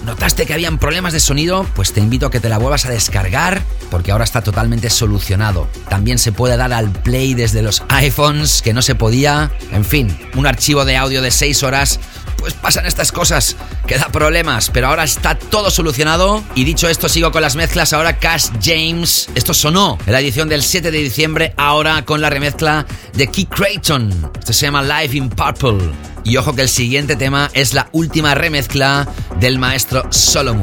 notaste 0.05 0.47
que 0.47 0.55
habían 0.55 0.79
problemas 0.79 1.13
de 1.13 1.21
sonido, 1.21 1.67
pues 1.75 1.93
te 1.93 2.01
invito 2.01 2.27
a 2.27 2.31
que 2.31 2.41
te 2.41 2.49
la 2.49 2.59
vuelvas 2.59 2.87
a 2.87 2.91
descargar 2.91 3.63
porque 3.91 4.13
ahora 4.13 4.25
está 4.25 4.43
totalmente 4.43 4.89
solucionado. 4.91 5.69
También 5.89 6.19
se 6.19 6.33
puede 6.33 6.57
dar 6.57 6.73
al 6.73 6.91
play 6.91 7.35
desde 7.35 7.63
los 7.63 7.83
iPhones, 7.89 8.63
que 8.63 8.73
no 8.73 8.83
se 8.83 8.95
podía. 8.95 9.51
En 9.73 9.85
fin, 9.85 10.17
un 10.37 10.47
archivo 10.47 10.85
de 10.85 10.97
audio 10.97 11.23
de 11.23 11.31
6 11.31 11.63
horas, 11.63 12.01
pues 12.37 12.55
pasan 12.55 12.87
estas 12.87 13.13
cosas, 13.13 13.57
que 13.87 13.99
da 13.99 14.09
problemas, 14.09 14.71
pero 14.71 14.89
ahora 14.89 15.05
está 15.05 15.35
todo 15.35 15.71
solucionado. 15.71 16.43
Y 16.55 16.65
dicho 16.65 16.89
esto, 16.89 17.09
sigo 17.09 17.33
con 17.33 17.43
las 17.43 17.57
mezclas. 17.57 17.93
Ahora 17.93 18.19
Cash 18.19 18.49
James, 18.63 19.29
esto 19.35 19.55
sonó 19.55 19.99
en 20.07 20.13
la 20.13 20.21
edición 20.21 20.49
del 20.49 20.63
7 20.63 20.91
de 20.91 20.99
diciembre, 20.99 21.55
ahora 21.57 22.05
con 22.05 22.21
la 22.21 22.31
remezcla 22.31 22.87
de 23.15 23.27
Keith 23.29 23.51
Creighton. 23.51 24.31
Esto 24.39 24.53
se 24.53 24.67
llama 24.67 24.83
Live 24.83 25.17
in 25.17 25.29
Purple. 25.29 25.91
Y 26.25 26.37
ojo 26.37 26.55
que 26.55 26.63
el 26.63 26.69
siguiente 26.69 27.17
tema 27.17 27.51
es 27.55 27.75
la 27.75 27.89
última 27.93 28.35
remezcla 28.35 29.09
del 29.39 29.59
maestro 29.59 30.05
Solomon. 30.11 30.63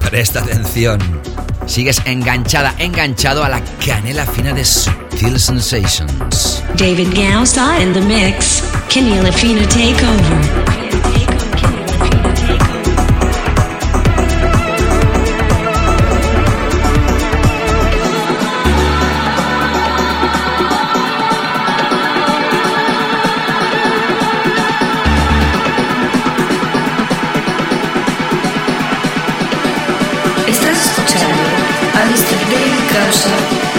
Presta 0.00 0.40
atención. 0.40 1.33
Sigues 1.66 2.00
enganchada, 2.04 2.74
enganchado 2.78 3.42
a 3.44 3.48
la 3.48 3.60
canela 3.84 4.26
fina 4.26 4.52
de 4.52 4.64
Sutil 4.64 5.38
Sensations. 5.38 6.62
David 6.76 7.14
Gausa 7.14 7.80
in 7.80 7.92
the 7.92 8.00
mix. 8.00 8.62
Kenny 8.88 9.18
Lafina 9.20 9.66
take 9.68 10.73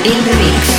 in 0.06 0.24
the 0.24 0.36
mix. 0.38 0.74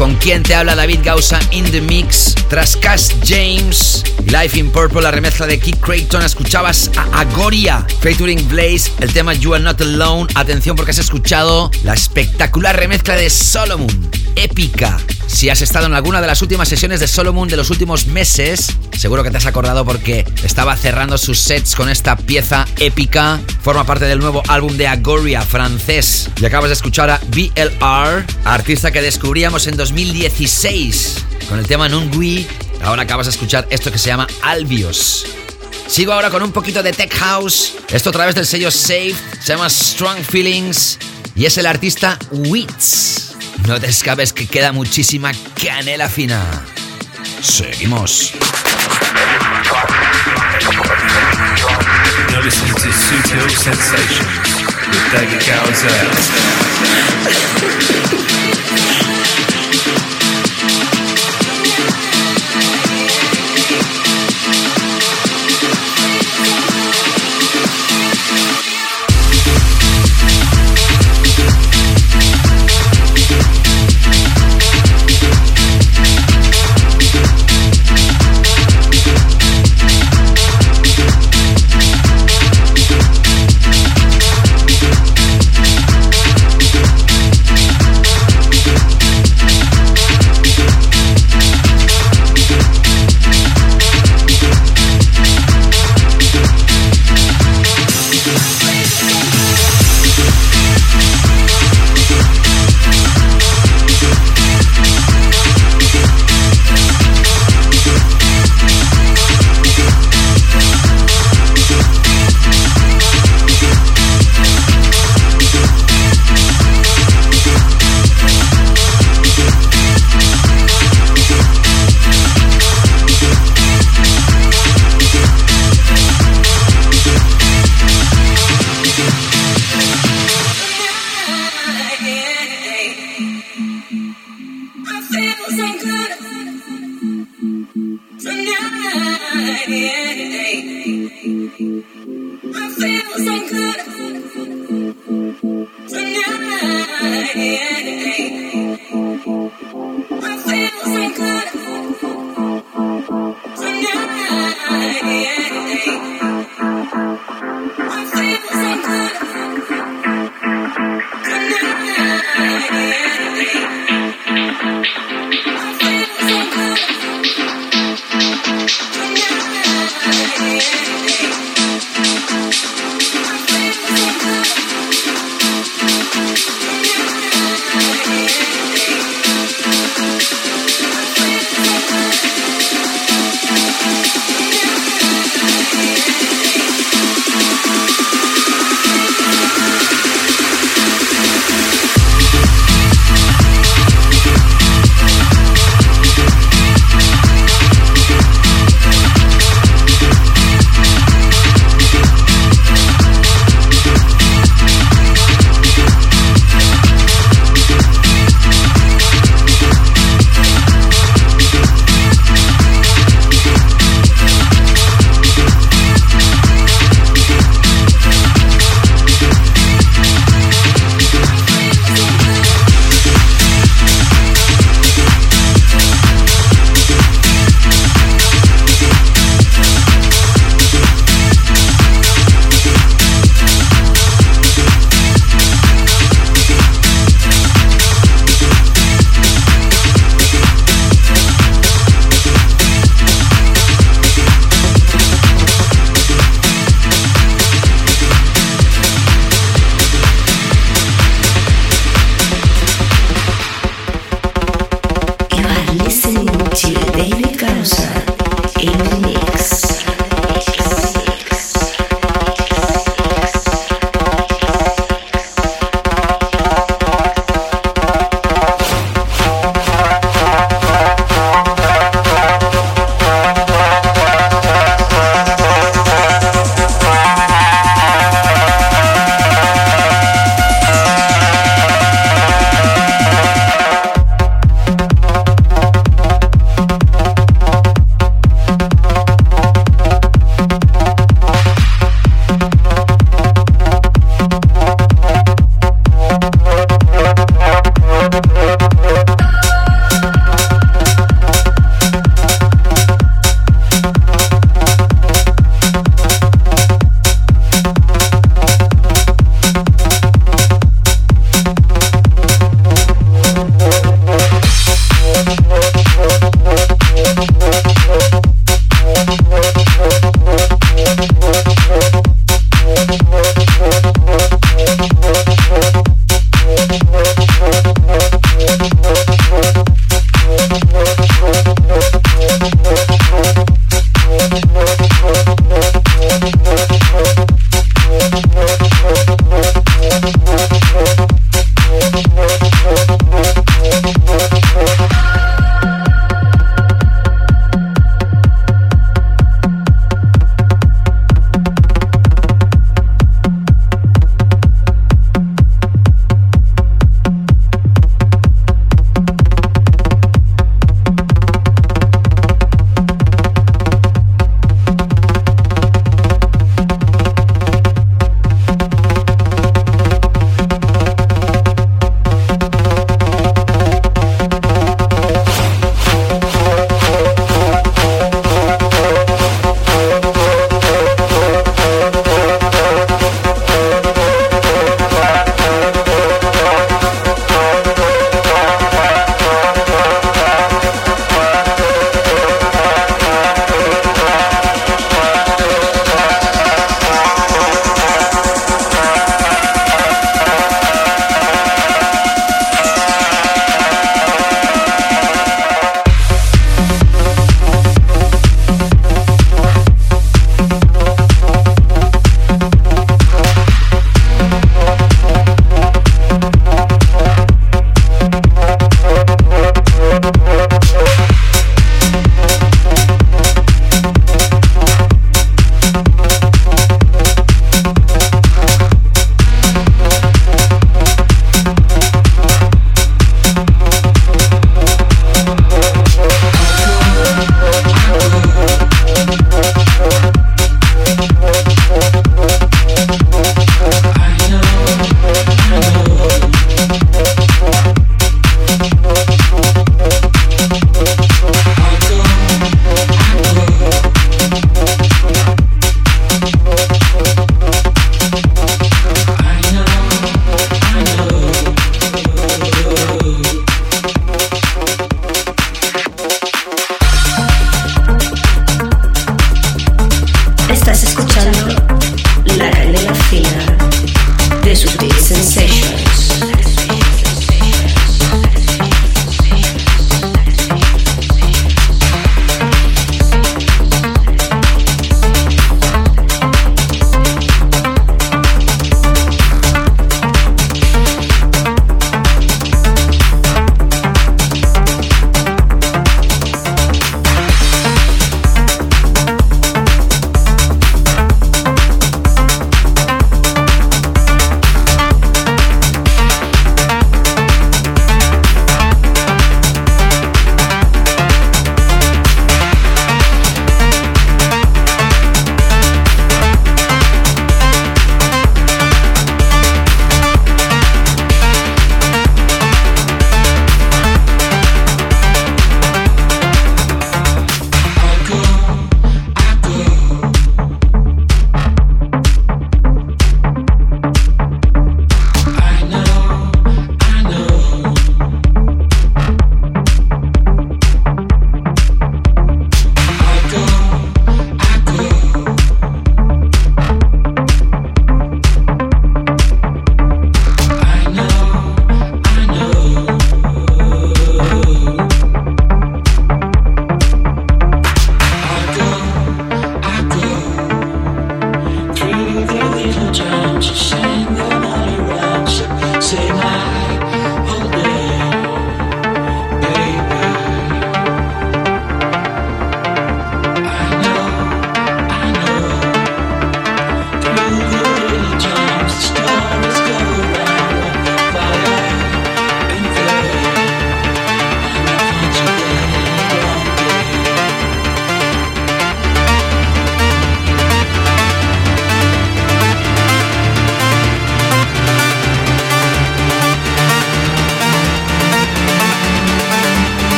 Con 0.00 0.14
quien 0.14 0.42
te 0.42 0.54
habla 0.54 0.74
David 0.74 1.00
Gausa 1.04 1.38
in 1.50 1.70
the 1.72 1.80
mix. 1.82 2.34
Tras 2.48 2.74
Cash 2.74 3.10
James 3.22 4.02
Life 4.28 4.58
in 4.58 4.70
Purple, 4.70 5.02
la 5.02 5.10
remezcla 5.10 5.46
de 5.46 5.60
Keith 5.60 5.78
Creighton. 5.78 6.22
Escuchabas 6.22 6.90
a 6.96 7.20
Agoria 7.20 7.84
featuring 8.00 8.48
Blaze, 8.48 8.90
el 9.00 9.12
tema 9.12 9.34
You 9.34 9.52
Are 9.52 9.62
Not 9.62 9.78
Alone. 9.82 10.26
Atención 10.36 10.74
porque 10.74 10.92
has 10.92 10.98
escuchado 10.98 11.70
la 11.84 11.92
espectacular 11.92 12.76
remezcla 12.76 13.14
de 13.14 13.28
Solomon. 13.28 14.10
Épica. 14.36 14.98
Si 15.26 15.50
has 15.50 15.60
estado 15.60 15.84
en 15.84 15.92
alguna 15.92 16.22
de 16.22 16.28
las 16.28 16.40
últimas 16.40 16.70
sesiones 16.70 17.00
de 17.00 17.06
Solomon 17.06 17.48
de 17.48 17.58
los 17.58 17.68
últimos 17.68 18.06
meses, 18.06 18.68
seguro 19.00 19.24
que 19.24 19.30
te 19.30 19.38
has 19.38 19.46
acordado 19.46 19.86
porque 19.86 20.26
estaba 20.44 20.76
cerrando 20.76 21.16
sus 21.16 21.38
sets 21.38 21.74
con 21.74 21.88
esta 21.88 22.16
pieza 22.16 22.66
épica. 22.78 23.40
Forma 23.62 23.86
parte 23.86 24.04
del 24.04 24.18
nuevo 24.18 24.42
álbum 24.46 24.76
de 24.76 24.86
Agoria, 24.86 25.40
francés. 25.40 26.28
Y 26.38 26.44
acabas 26.44 26.68
de 26.68 26.74
escuchar 26.74 27.08
a 27.08 27.18
BLR, 27.28 28.26
artista 28.44 28.90
que 28.90 29.00
descubríamos 29.00 29.66
en 29.68 29.78
2016 29.78 31.16
con 31.48 31.58
el 31.58 31.66
tema 31.66 31.88
Nungui. 31.88 32.46
Ahora 32.82 33.02
acabas 33.02 33.24
de 33.24 33.30
escuchar 33.30 33.66
esto 33.70 33.90
que 33.90 33.96
se 33.96 34.08
llama 34.08 34.26
Albios. 34.42 35.24
Sigo 35.86 36.12
ahora 36.12 36.28
con 36.28 36.42
un 36.42 36.52
poquito 36.52 36.82
de 36.82 36.92
Tech 36.92 37.14
House. 37.14 37.76
Esto 37.88 38.10
a 38.10 38.12
través 38.12 38.34
del 38.34 38.44
sello 38.44 38.70
Safe. 38.70 39.14
Se 39.40 39.54
llama 39.54 39.70
Strong 39.70 40.22
Feelings. 40.24 40.98
Y 41.34 41.46
es 41.46 41.56
el 41.56 41.64
artista 41.64 42.18
Wits. 42.32 43.32
No 43.66 43.80
te 43.80 43.86
escapes 43.86 44.34
que 44.34 44.46
queda 44.46 44.72
muchísima 44.72 45.32
canela 45.54 46.10
fina. 46.10 46.66
Seguimos. 47.40 48.34
Listening 52.42 52.74
to 52.74 52.88
Sutil 52.88 53.50
Sensations 53.50 54.64
with 54.88 55.12
David 55.12 55.40
Gowser. 55.46 55.90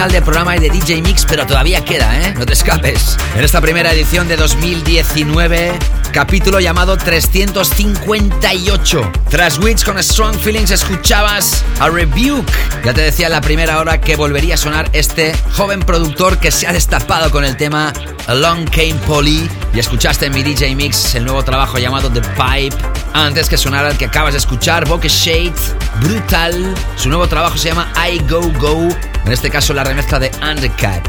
Final 0.00 0.12
del 0.12 0.22
programa 0.22 0.56
y 0.56 0.60
de 0.60 0.70
DJ 0.70 1.02
Mix, 1.02 1.26
pero 1.26 1.46
todavía 1.46 1.84
queda, 1.84 2.18
¿eh? 2.22 2.32
No 2.38 2.46
te 2.46 2.54
escapes. 2.54 3.18
En 3.36 3.44
esta 3.44 3.60
primera 3.60 3.92
edición 3.92 4.28
de 4.28 4.38
2019, 4.38 5.78
capítulo 6.10 6.58
llamado 6.58 6.96
358. 6.96 9.12
Tras 9.28 9.58
Wits 9.58 9.84
con 9.84 10.02
Strong 10.02 10.38
Feelings 10.38 10.70
escuchabas 10.70 11.62
a 11.80 11.90
Rebuke. 11.90 12.50
Ya 12.82 12.94
te 12.94 13.02
decía 13.02 13.26
en 13.26 13.32
la 13.32 13.42
primera 13.42 13.78
hora 13.78 14.00
que 14.00 14.16
volvería 14.16 14.54
a 14.54 14.56
sonar 14.56 14.88
este 14.94 15.34
joven 15.52 15.80
productor 15.80 16.38
que 16.38 16.50
se 16.50 16.66
ha 16.66 16.72
destapado 16.72 17.30
con 17.30 17.44
el 17.44 17.58
tema 17.58 17.92
Along 18.26 18.70
Came 18.70 18.94
Polly. 19.06 19.50
Y 19.74 19.80
escuchaste 19.80 20.24
en 20.26 20.32
mi 20.32 20.42
DJ 20.42 20.74
Mix 20.76 21.14
el 21.14 21.26
nuevo 21.26 21.44
trabajo 21.44 21.76
llamado 21.76 22.10
The 22.10 22.22
Pipe. 22.22 22.74
Antes 23.12 23.50
que 23.50 23.58
sonara 23.58 23.90
el 23.90 23.98
que 23.98 24.06
acabas 24.06 24.32
de 24.32 24.38
escuchar, 24.38 24.88
Bokeh 24.88 25.10
Shade, 25.10 25.52
Brutal. 26.00 26.74
Su 26.96 27.10
nuevo 27.10 27.28
trabajo 27.28 27.58
se 27.58 27.68
llama 27.68 27.92
I 28.10 28.18
Go 28.20 28.50
Go. 28.58 28.88
En 29.24 29.32
este 29.32 29.50
caso 29.50 29.74
la 29.74 29.84
remezcla 29.84 30.18
de 30.18 30.30
Undercut. 30.42 31.08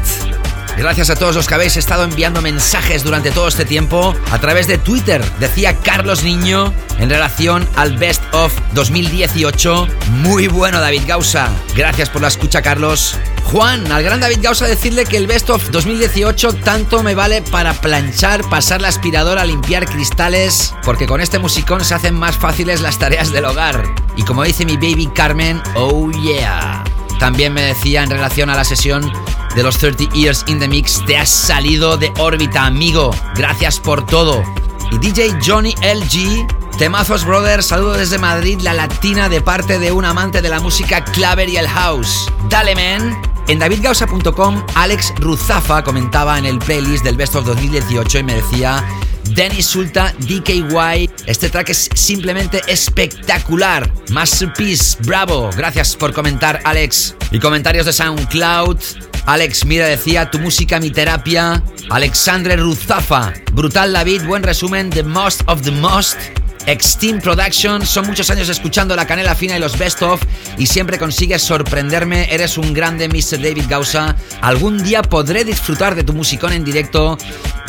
Gracias 0.76 1.10
a 1.10 1.16
todos 1.16 1.36
los 1.36 1.46
que 1.46 1.54
habéis 1.54 1.76
estado 1.76 2.04
enviando 2.04 2.40
mensajes 2.40 3.04
durante 3.04 3.30
todo 3.30 3.46
este 3.46 3.64
tiempo 3.64 4.14
a 4.30 4.38
través 4.38 4.66
de 4.66 4.78
Twitter, 4.78 5.22
decía 5.38 5.76
Carlos 5.76 6.22
Niño, 6.22 6.72
en 6.98 7.10
relación 7.10 7.68
al 7.76 7.98
Best 7.98 8.22
of 8.32 8.54
2018. 8.72 9.86
Muy 10.22 10.48
bueno, 10.48 10.80
David 10.80 11.02
Gausa. 11.06 11.50
Gracias 11.76 12.08
por 12.08 12.22
la 12.22 12.28
escucha, 12.28 12.62
Carlos. 12.62 13.16
Juan, 13.44 13.92
al 13.92 14.02
gran 14.02 14.20
David 14.20 14.38
Gausa 14.40 14.66
decirle 14.66 15.04
que 15.04 15.18
el 15.18 15.26
Best 15.26 15.50
of 15.50 15.70
2018 15.70 16.54
tanto 16.54 17.02
me 17.02 17.14
vale 17.14 17.42
para 17.42 17.74
planchar, 17.74 18.42
pasar 18.48 18.80
la 18.80 18.88
aspiradora, 18.88 19.44
limpiar 19.44 19.84
cristales, 19.84 20.74
porque 20.84 21.06
con 21.06 21.20
este 21.20 21.38
musicón 21.38 21.84
se 21.84 21.94
hacen 21.94 22.14
más 22.14 22.36
fáciles 22.36 22.80
las 22.80 22.98
tareas 22.98 23.30
del 23.30 23.44
hogar. 23.44 23.84
Y 24.16 24.22
como 24.22 24.42
dice 24.42 24.64
mi 24.64 24.76
baby 24.76 25.10
Carmen, 25.14 25.62
oh 25.74 26.10
yeah. 26.12 26.81
También 27.22 27.52
me 27.52 27.62
decía 27.62 28.02
en 28.02 28.10
relación 28.10 28.50
a 28.50 28.56
la 28.56 28.64
sesión 28.64 29.08
de 29.54 29.62
los 29.62 29.78
30 29.78 30.12
Years 30.12 30.44
in 30.48 30.58
the 30.58 30.66
Mix, 30.66 31.00
te 31.06 31.16
has 31.16 31.28
salido 31.28 31.96
de 31.96 32.12
órbita, 32.18 32.66
amigo. 32.66 33.14
Gracias 33.36 33.78
por 33.78 34.04
todo. 34.04 34.42
Y 34.90 34.98
DJ 34.98 35.38
Johnny 35.40 35.72
LG, 35.82 36.78
Temazos 36.78 37.24
Brothers, 37.24 37.66
saludo 37.66 37.92
desde 37.92 38.18
Madrid, 38.18 38.58
la 38.62 38.74
latina 38.74 39.28
de 39.28 39.40
parte 39.40 39.78
de 39.78 39.92
un 39.92 40.04
amante 40.04 40.42
de 40.42 40.48
la 40.48 40.58
música 40.58 41.04
claver 41.04 41.48
y 41.48 41.58
el 41.58 41.68
house. 41.68 42.28
Dale, 42.48 42.74
man. 42.74 43.16
En 43.46 43.60
davidgausa.com, 43.60 44.66
Alex 44.74 45.14
Ruzafa 45.20 45.84
comentaba 45.84 46.36
en 46.38 46.44
el 46.44 46.58
playlist 46.58 47.04
del 47.04 47.16
Best 47.16 47.36
of 47.36 47.46
2018 47.46 48.18
y 48.18 48.22
me 48.24 48.34
decía 48.34 48.84
Dennis 49.32 49.66
Sulta 49.66 50.12
DKY. 50.18 51.08
Este 51.32 51.48
track 51.48 51.70
es 51.70 51.88
simplemente 51.94 52.60
espectacular. 52.66 53.90
Masterpiece, 54.10 54.98
bravo. 55.00 55.48
Gracias 55.56 55.96
por 55.96 56.12
comentar, 56.12 56.60
Alex. 56.64 57.16
Y 57.30 57.38
comentarios 57.38 57.86
de 57.86 57.94
SoundCloud. 57.94 58.76
Alex 59.24 59.64
Mira 59.64 59.86
decía, 59.86 60.30
tu 60.30 60.38
música, 60.38 60.78
mi 60.78 60.90
terapia. 60.90 61.62
Alexandre 61.88 62.56
Ruzafa. 62.56 63.32
Brutal 63.54 63.94
David, 63.94 64.26
buen 64.26 64.42
resumen. 64.42 64.90
The 64.90 65.04
most 65.04 65.40
of 65.46 65.62
the 65.62 65.70
most. 65.70 66.18
Extreme 66.66 67.20
Production, 67.20 67.84
son 67.84 68.06
muchos 68.06 68.30
años 68.30 68.48
escuchando 68.48 68.94
la 68.94 69.06
canela 69.06 69.34
fina 69.34 69.56
y 69.56 69.60
los 69.60 69.76
best 69.76 70.00
of 70.02 70.22
y 70.58 70.66
siempre 70.66 70.96
consigues 70.96 71.42
sorprenderme, 71.42 72.32
eres 72.32 72.56
un 72.56 72.72
grande 72.72 73.08
Mr. 73.08 73.42
David 73.42 73.64
Gausa. 73.68 74.14
Algún 74.40 74.80
día 74.80 75.02
podré 75.02 75.44
disfrutar 75.44 75.96
de 75.96 76.04
tu 76.04 76.12
musicón 76.12 76.52
en 76.52 76.62
directo 76.62 77.18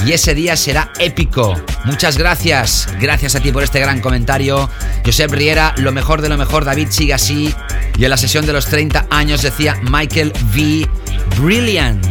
y 0.05 0.11
ese 0.11 0.35
día 0.35 0.55
será 0.55 0.91
épico. 0.99 1.55
Muchas 1.85 2.17
gracias, 2.17 2.87
gracias 2.99 3.35
a 3.35 3.39
ti 3.39 3.51
por 3.51 3.63
este 3.63 3.79
gran 3.79 4.01
comentario. 4.01 4.69
Josep 5.05 5.31
Riera, 5.31 5.73
lo 5.77 5.91
mejor 5.91 6.21
de 6.21 6.29
lo 6.29 6.37
mejor, 6.37 6.65
David 6.65 6.87
sigue 6.89 7.13
así. 7.13 7.53
Y 7.97 8.03
en 8.03 8.09
la 8.09 8.17
sesión 8.17 8.45
de 8.45 8.53
los 8.53 8.65
30 8.65 9.07
años 9.09 9.41
decía 9.41 9.79
Michael 9.89 10.33
V. 10.53 10.87
Brilliant. 11.37 12.03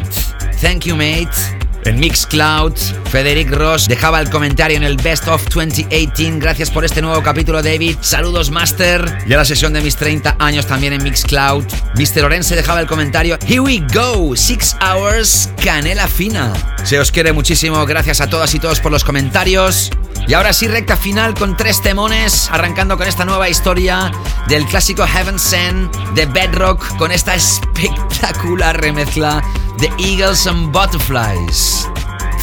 Thank 0.60 0.84
you, 0.84 0.96
mate. 0.96 1.51
En 1.84 1.98
Mixcloud, 1.98 2.74
Federic 3.10 3.50
Ross 3.50 3.88
dejaba 3.88 4.20
el 4.20 4.30
comentario 4.30 4.76
en 4.76 4.84
el 4.84 4.96
Best 4.96 5.26
of 5.26 5.44
2018. 5.48 6.38
Gracias 6.38 6.70
por 6.70 6.84
este 6.84 7.02
nuevo 7.02 7.22
capítulo, 7.22 7.60
David. 7.60 7.96
Saludos, 8.00 8.50
Master. 8.50 9.18
Y 9.26 9.32
a 9.32 9.36
la 9.36 9.44
sesión 9.44 9.72
de 9.72 9.80
mis 9.80 9.96
30 9.96 10.36
años 10.38 10.66
también 10.66 10.92
en 10.92 11.02
Mixcloud. 11.02 11.64
Mr. 11.96 12.24
Orense 12.24 12.54
dejaba 12.54 12.80
el 12.80 12.86
comentario. 12.86 13.36
Here 13.46 13.60
we 13.60 13.84
go. 13.92 14.36
Six 14.36 14.76
hours, 14.80 15.50
canela 15.62 16.06
fina. 16.06 16.52
Se 16.84 17.00
os 17.00 17.10
quiere 17.10 17.32
muchísimo. 17.32 17.84
Gracias 17.84 18.20
a 18.20 18.30
todas 18.30 18.54
y 18.54 18.60
todos 18.60 18.78
por 18.78 18.92
los 18.92 19.02
comentarios. 19.02 19.90
Y 20.28 20.34
ahora 20.34 20.52
sí, 20.52 20.68
recta 20.68 20.96
final 20.96 21.34
con 21.34 21.56
tres 21.56 21.82
temones, 21.82 22.48
arrancando 22.52 22.96
con 22.96 23.08
esta 23.08 23.24
nueva 23.24 23.48
historia 23.48 24.12
del 24.52 24.66
clásico 24.66 25.06
Heaven 25.06 25.38
Sent 25.38 25.96
de 26.14 26.26
Bedrock, 26.26 26.98
con 26.98 27.10
esta 27.10 27.34
espectacular 27.34 28.78
remezcla 28.78 29.42
de 29.78 29.90
Eagles 29.98 30.46
and 30.46 30.70
Butterflies. 30.70 31.88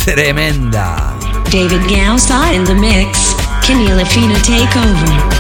Tremenda. 0.03 1.14
David 1.52 1.81
Gausa 1.88 2.52
in 2.52 2.64
the 2.64 2.73
mix. 2.73 3.36
Kenny 3.61 3.90
Lafina 3.90 4.41
take 4.41 4.76
over. 4.80 5.39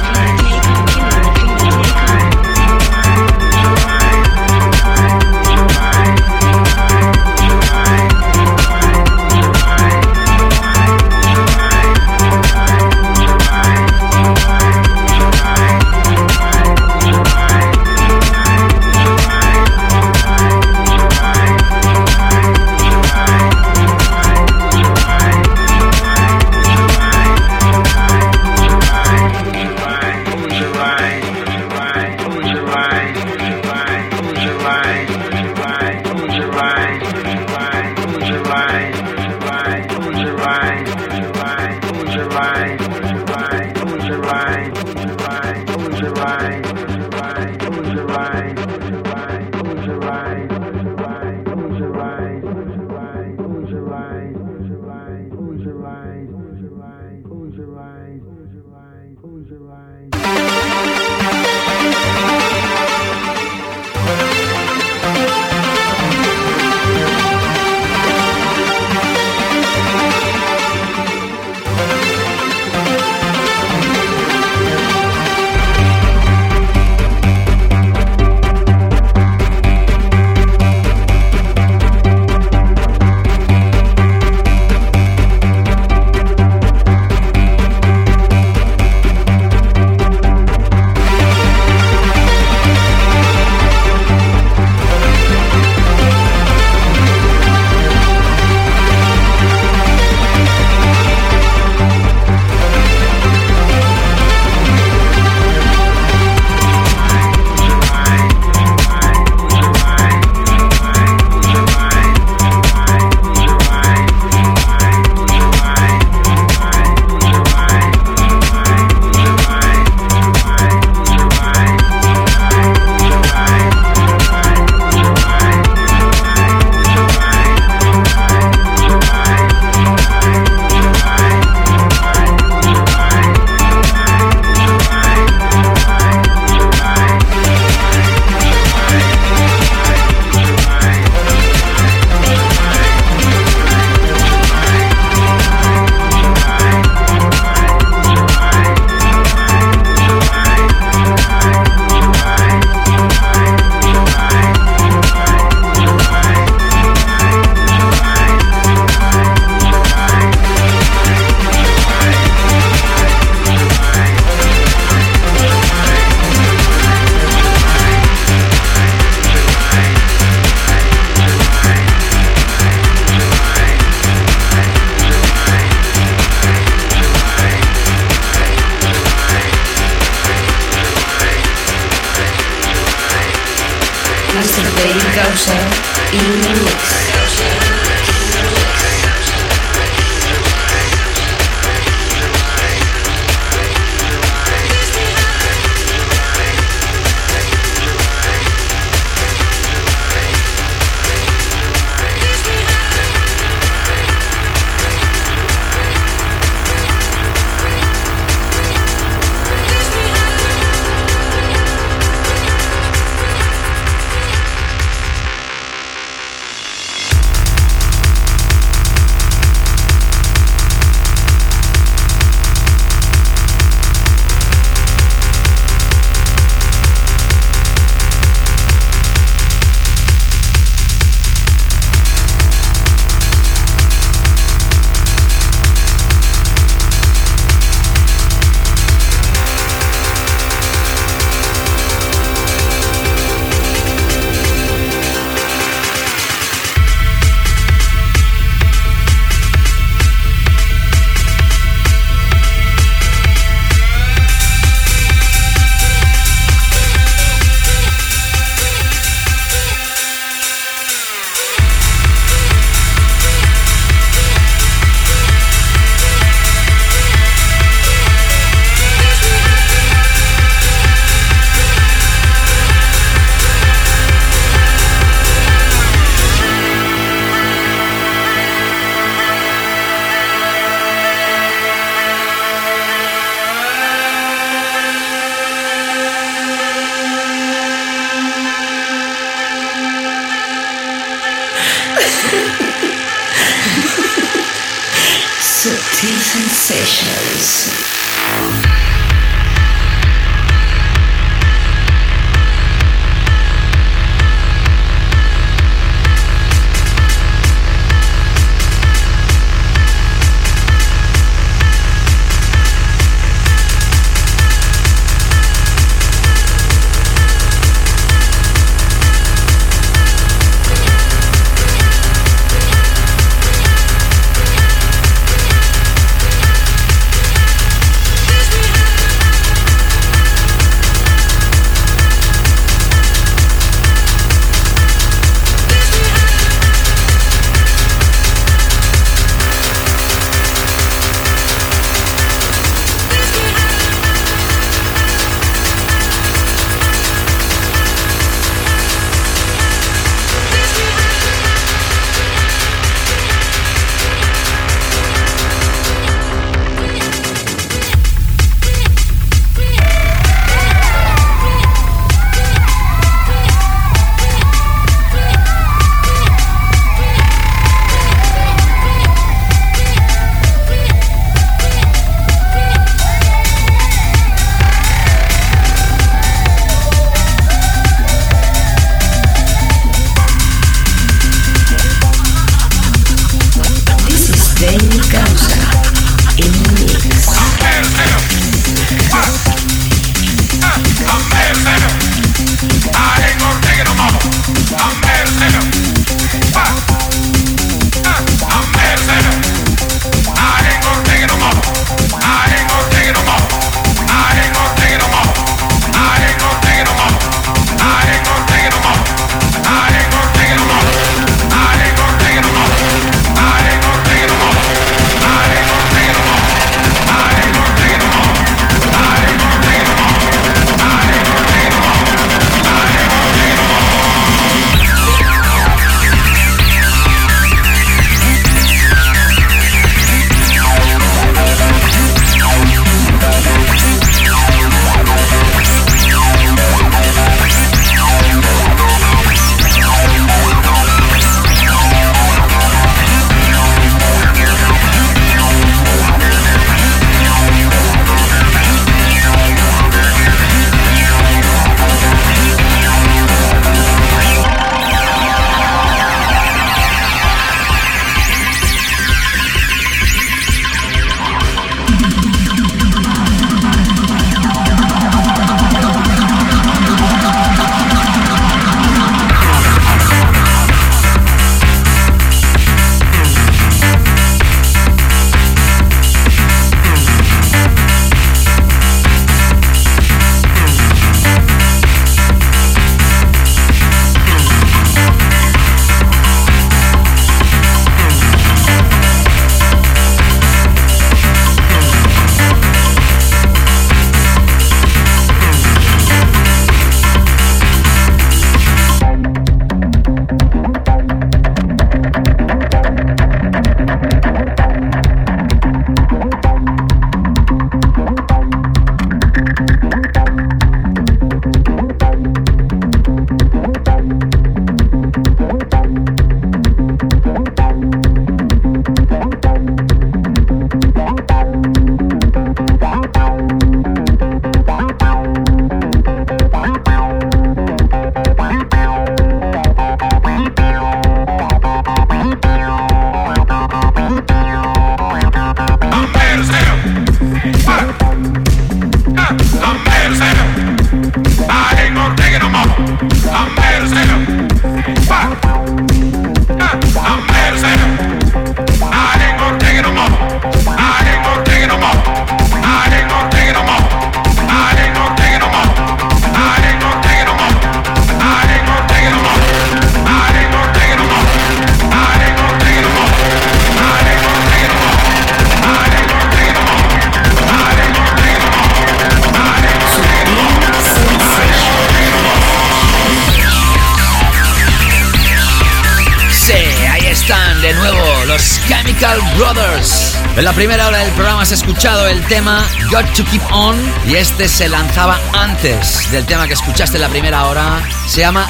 Tema 582.29 582.63
Got 582.91 583.11
to 583.15 583.25
Keep 583.25 583.41
On 583.51 583.75
y 584.07 584.13
este 584.13 584.47
se 584.47 584.69
lanzaba 584.69 585.19
antes 585.33 586.11
del 586.11 586.27
tema 586.27 586.45
que 586.45 586.53
escuchaste 586.53 586.97
en 586.97 587.01
la 587.01 587.09
primera 587.09 587.47
hora. 587.47 587.81
Se 588.07 588.21
llama 588.21 588.47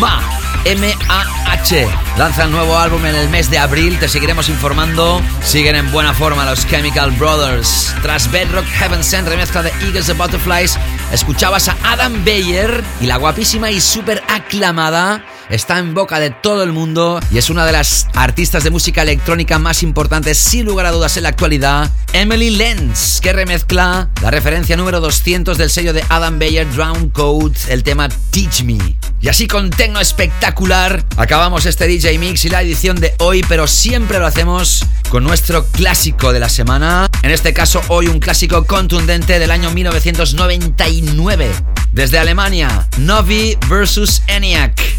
Ma. 0.00 0.20
M-A-H. 0.64 1.88
Lanza 2.18 2.44
el 2.44 2.50
nuevo 2.50 2.76
álbum 2.76 3.06
en 3.06 3.14
el 3.14 3.30
mes 3.30 3.48
de 3.48 3.58
abril, 3.58 3.98
te 3.98 4.08
seguiremos 4.08 4.48
informando. 4.50 5.22
Siguen 5.42 5.76
en 5.76 5.90
buena 5.90 6.12
forma 6.12 6.44
los 6.44 6.66
Chemical 6.66 7.12
Brothers. 7.12 7.94
Tras 8.02 8.30
Bedrock 8.30 8.66
Heaven 8.66 9.02
Sent, 9.02 9.28
remezcla 9.28 9.62
de 9.62 9.70
Eagles 9.80 10.06
the 10.06 10.12
Butterflies, 10.12 10.76
escuchabas 11.12 11.68
a 11.68 11.76
Adam 11.84 12.24
Beyer 12.24 12.84
y 13.00 13.06
la 13.06 13.16
guapísima 13.16 13.70
y 13.70 13.80
súper 13.80 14.22
aclamada 14.28 15.24
está 15.50 15.78
en 15.78 15.94
boca 15.94 16.20
de 16.20 16.30
todo 16.30 16.62
el 16.62 16.72
mundo 16.72 17.20
y 17.30 17.38
es 17.38 17.50
una 17.50 17.66
de 17.66 17.72
las 17.72 18.06
artistas 18.14 18.64
de 18.64 18.70
música 18.70 19.02
electrónica 19.02 19.58
más 19.58 19.82
importantes, 19.82 20.38
sin 20.38 20.64
lugar 20.64 20.86
a 20.86 20.92
dudas, 20.92 21.16
en 21.16 21.24
la 21.24 21.30
actualidad, 21.30 21.90
Emily 22.12 22.50
Lenz, 22.50 23.20
que 23.20 23.32
remezcla 23.32 24.08
la 24.22 24.30
referencia 24.30 24.76
número 24.76 25.00
200 25.00 25.58
del 25.58 25.70
sello 25.70 25.92
de 25.92 26.04
Adam 26.08 26.38
Beyer 26.38 26.70
Drown 26.72 27.10
Code, 27.10 27.58
el 27.68 27.82
tema 27.82 28.08
Teach 28.30 28.62
Me. 28.62 28.78
Y 29.20 29.28
así 29.28 29.46
con 29.46 29.70
tecno 29.70 30.00
espectacular, 30.00 31.04
acabamos 31.16 31.66
este 31.66 31.86
DJ 31.86 32.18
Mix 32.18 32.44
y 32.44 32.48
la 32.48 32.62
edición 32.62 33.00
de 33.00 33.14
hoy, 33.18 33.44
pero 33.48 33.66
siempre 33.66 34.18
lo 34.18 34.26
hacemos 34.26 34.86
con 35.10 35.24
nuestro 35.24 35.66
clásico 35.66 36.32
de 36.32 36.40
la 36.40 36.48
semana. 36.48 37.08
En 37.22 37.30
este 37.30 37.52
caso, 37.52 37.82
hoy 37.88 38.06
un 38.06 38.20
clásico 38.20 38.64
contundente 38.64 39.38
del 39.38 39.50
año 39.50 39.70
1999. 39.70 41.50
Desde 41.92 42.18
Alemania, 42.18 42.88
Novi 42.98 43.58
vs 43.68 44.22
ENIAC 44.28 44.89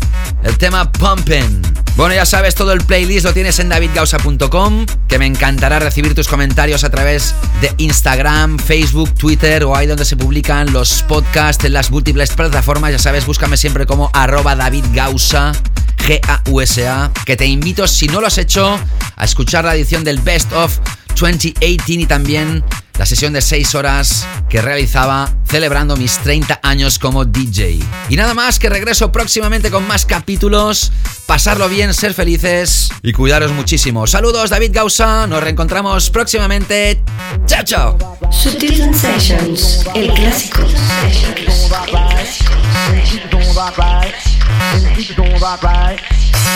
el 0.43 0.57
tema 0.57 0.91
Pumpin'. 0.91 1.61
Bueno, 1.97 2.15
ya 2.15 2.25
sabes, 2.25 2.55
todo 2.55 2.71
el 2.71 2.81
playlist 2.81 3.25
lo 3.25 3.33
tienes 3.33 3.59
en 3.59 3.69
davidgausa.com, 3.69 4.85
que 5.07 5.19
me 5.19 5.25
encantará 5.25 5.79
recibir 5.79 6.15
tus 6.15 6.27
comentarios 6.27 6.83
a 6.83 6.89
través 6.89 7.35
de 7.59 7.73
Instagram, 7.77 8.57
Facebook, 8.57 9.13
Twitter 9.15 9.63
o 9.65 9.75
ahí 9.75 9.87
donde 9.87 10.05
se 10.05 10.15
publican 10.15 10.71
los 10.71 11.03
podcasts 11.03 11.65
en 11.65 11.73
las 11.73 11.91
múltiples 11.91 12.31
plataformas. 12.31 12.91
Ya 12.91 12.99
sabes, 12.99 13.25
búscame 13.25 13.57
siempre 13.57 13.85
como 13.85 14.09
arroba 14.13 14.55
davidgausa, 14.55 15.51
G-A-U-S-A, 15.97 17.11
que 17.25 17.35
te 17.35 17.45
invito, 17.45 17.87
si 17.87 18.07
no 18.07 18.21
lo 18.21 18.27
has 18.27 18.37
hecho, 18.37 18.79
a 19.15 19.25
escuchar 19.25 19.65
la 19.65 19.75
edición 19.75 20.03
del 20.03 20.19
Best 20.19 20.51
of 20.53 20.79
2018 21.19 21.83
y 21.87 22.05
también 22.05 22.63
la 22.97 23.05
sesión 23.05 23.33
de 23.33 23.41
6 23.41 23.75
horas 23.75 24.25
que 24.49 24.61
realizaba 24.61 25.29
celebrando 25.51 25.97
mis 25.97 26.17
30 26.19 26.61
años 26.63 26.97
como 26.97 27.25
DJ. 27.25 27.79
Y 28.07 28.15
nada 28.15 28.33
más 28.33 28.57
que 28.57 28.69
regreso 28.69 29.11
próximamente 29.11 29.69
con 29.69 29.85
más 29.85 30.05
capítulos, 30.05 30.93
pasarlo 31.25 31.67
bien, 31.67 31.93
ser 31.93 32.13
felices 32.13 32.89
y 33.03 33.11
cuidaros 33.11 33.51
muchísimo. 33.51 34.07
Saludos 34.07 34.49
David 34.49 34.71
Gausa, 34.73 35.27
nos 35.27 35.43
reencontramos 35.43 36.09
próximamente. 36.09 37.03
Chao, 37.47 37.63
chao. 37.65 37.97
Sutil 38.31 38.77
Sensations, 38.77 39.85
el 39.93 40.13
clásico. 40.13 40.61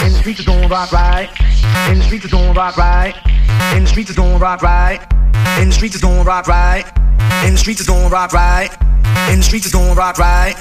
In 0.06 0.14
the 2.00 2.04
streets 2.08 2.30
is 2.30 2.32
doing 2.32 2.54
rock 2.54 2.78
right. 2.78 3.14
In 3.76 3.84
the 3.84 3.90
streets 3.90 4.10
is 4.10 4.16
doing 4.16 4.40
rock 4.40 4.62
right. 4.64 5.02
In 5.62 5.70
the 5.70 5.76
streets 5.76 5.96
is 5.96 6.02
doing 6.02 6.24
rock 6.24 6.48
right. 6.48 6.86
In 7.46 7.54
the 7.54 7.58
streets 7.58 7.82
is 7.82 7.88
doing 7.88 8.10
rock 8.10 8.34
right. 8.34 8.70
In 9.32 9.40
the 9.40 9.44
streets 9.44 9.66
is 9.66 9.72
doing 9.72 9.96
rock 9.96 10.18
right. 10.18 10.56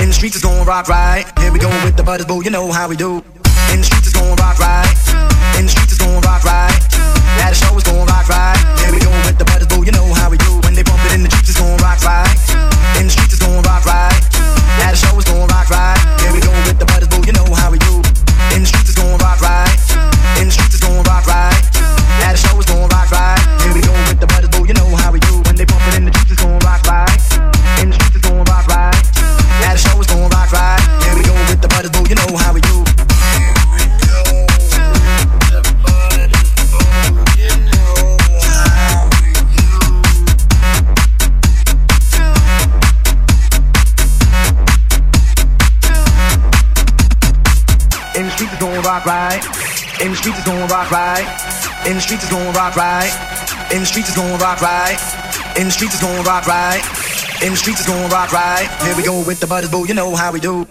In 0.00 0.08
the 0.08 0.14
streets 0.14 0.36
is 0.36 0.42
doing 0.42 0.64
rock 0.64 0.88
right. 0.88 1.26
Is. 1.26 1.42
Here 1.42 1.52
we 1.52 1.58
go 1.58 1.68
with 1.84 1.96
the 1.96 2.02
butters, 2.02 2.26
boo. 2.26 2.42
You 2.42 2.50
know 2.50 2.70
how 2.72 2.88
we 2.88 2.96
do. 2.96 3.22
In 3.72 3.78
the 3.80 3.84
streets 3.84 4.08
is 4.08 4.12
doing 4.12 4.34
rock 4.36 4.58
right. 4.58 4.88
In 5.58 5.66
the 5.66 5.72
streets 5.72 5.92
is 5.92 5.98
doing 5.98 6.20
rock 6.22 6.44
right. 6.44 6.72
Yeah, 7.38 7.50
the 7.50 7.56
show 7.56 7.76
is 7.76 7.84
going 7.84 8.06
rock 8.06 8.28
right. 8.28 8.58
Here 8.80 8.92
we 8.92 9.00
go 9.00 9.10
with 9.26 9.38
the 9.38 9.44
butters, 9.44 9.66
boo. 9.68 9.84
You 9.84 9.92
know 9.92 10.06
how 10.14 10.30
we 10.30 10.38
do. 10.38 10.60
When 10.62 10.74
they 10.74 10.82
bump 10.82 11.04
it 11.06 11.12
in 11.12 11.22
the 11.22 11.30
streets, 11.30 11.50
it's 11.50 11.60
going 11.60 11.76
rock 11.78 12.02
right. 12.02 12.29
Rock 50.80 50.90
right. 50.90 51.86
In 51.86 51.94
the 51.96 52.00
streets 52.00 52.24
is 52.24 52.30
gonna 52.30 52.52
rock 52.52 52.74
right. 52.74 53.12
In 53.70 53.80
the 53.80 53.86
streets 53.86 54.08
is 54.08 54.16
gonna 54.16 54.38
rock 54.38 54.62
right. 54.62 54.96
In 55.58 55.64
the 55.64 55.70
streets 55.70 55.94
is 55.94 56.00
gonna 56.00 56.22
rock 56.22 56.46
right. 56.46 56.80
In 57.42 57.50
the 57.50 57.56
streets 57.56 57.80
is 57.80 57.86
gonna 57.86 58.08
rock 58.08 58.32
right. 58.32 58.66
Here 58.82 58.96
we 58.96 59.02
go 59.02 59.22
with 59.26 59.40
the 59.40 59.46
butters, 59.46 59.70
boo. 59.70 59.86
You 59.86 59.94
know 59.94 60.16
how 60.16 60.32
we 60.32 60.40
do. 60.40 60.66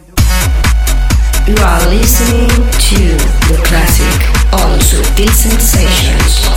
You 1.46 1.56
are 1.62 1.86
listening 1.90 2.50
to 2.50 3.02
the 3.50 3.62
classic 3.66 4.20
on 4.54 4.80
Sutil 4.80 5.30
Sensations. 5.30 6.49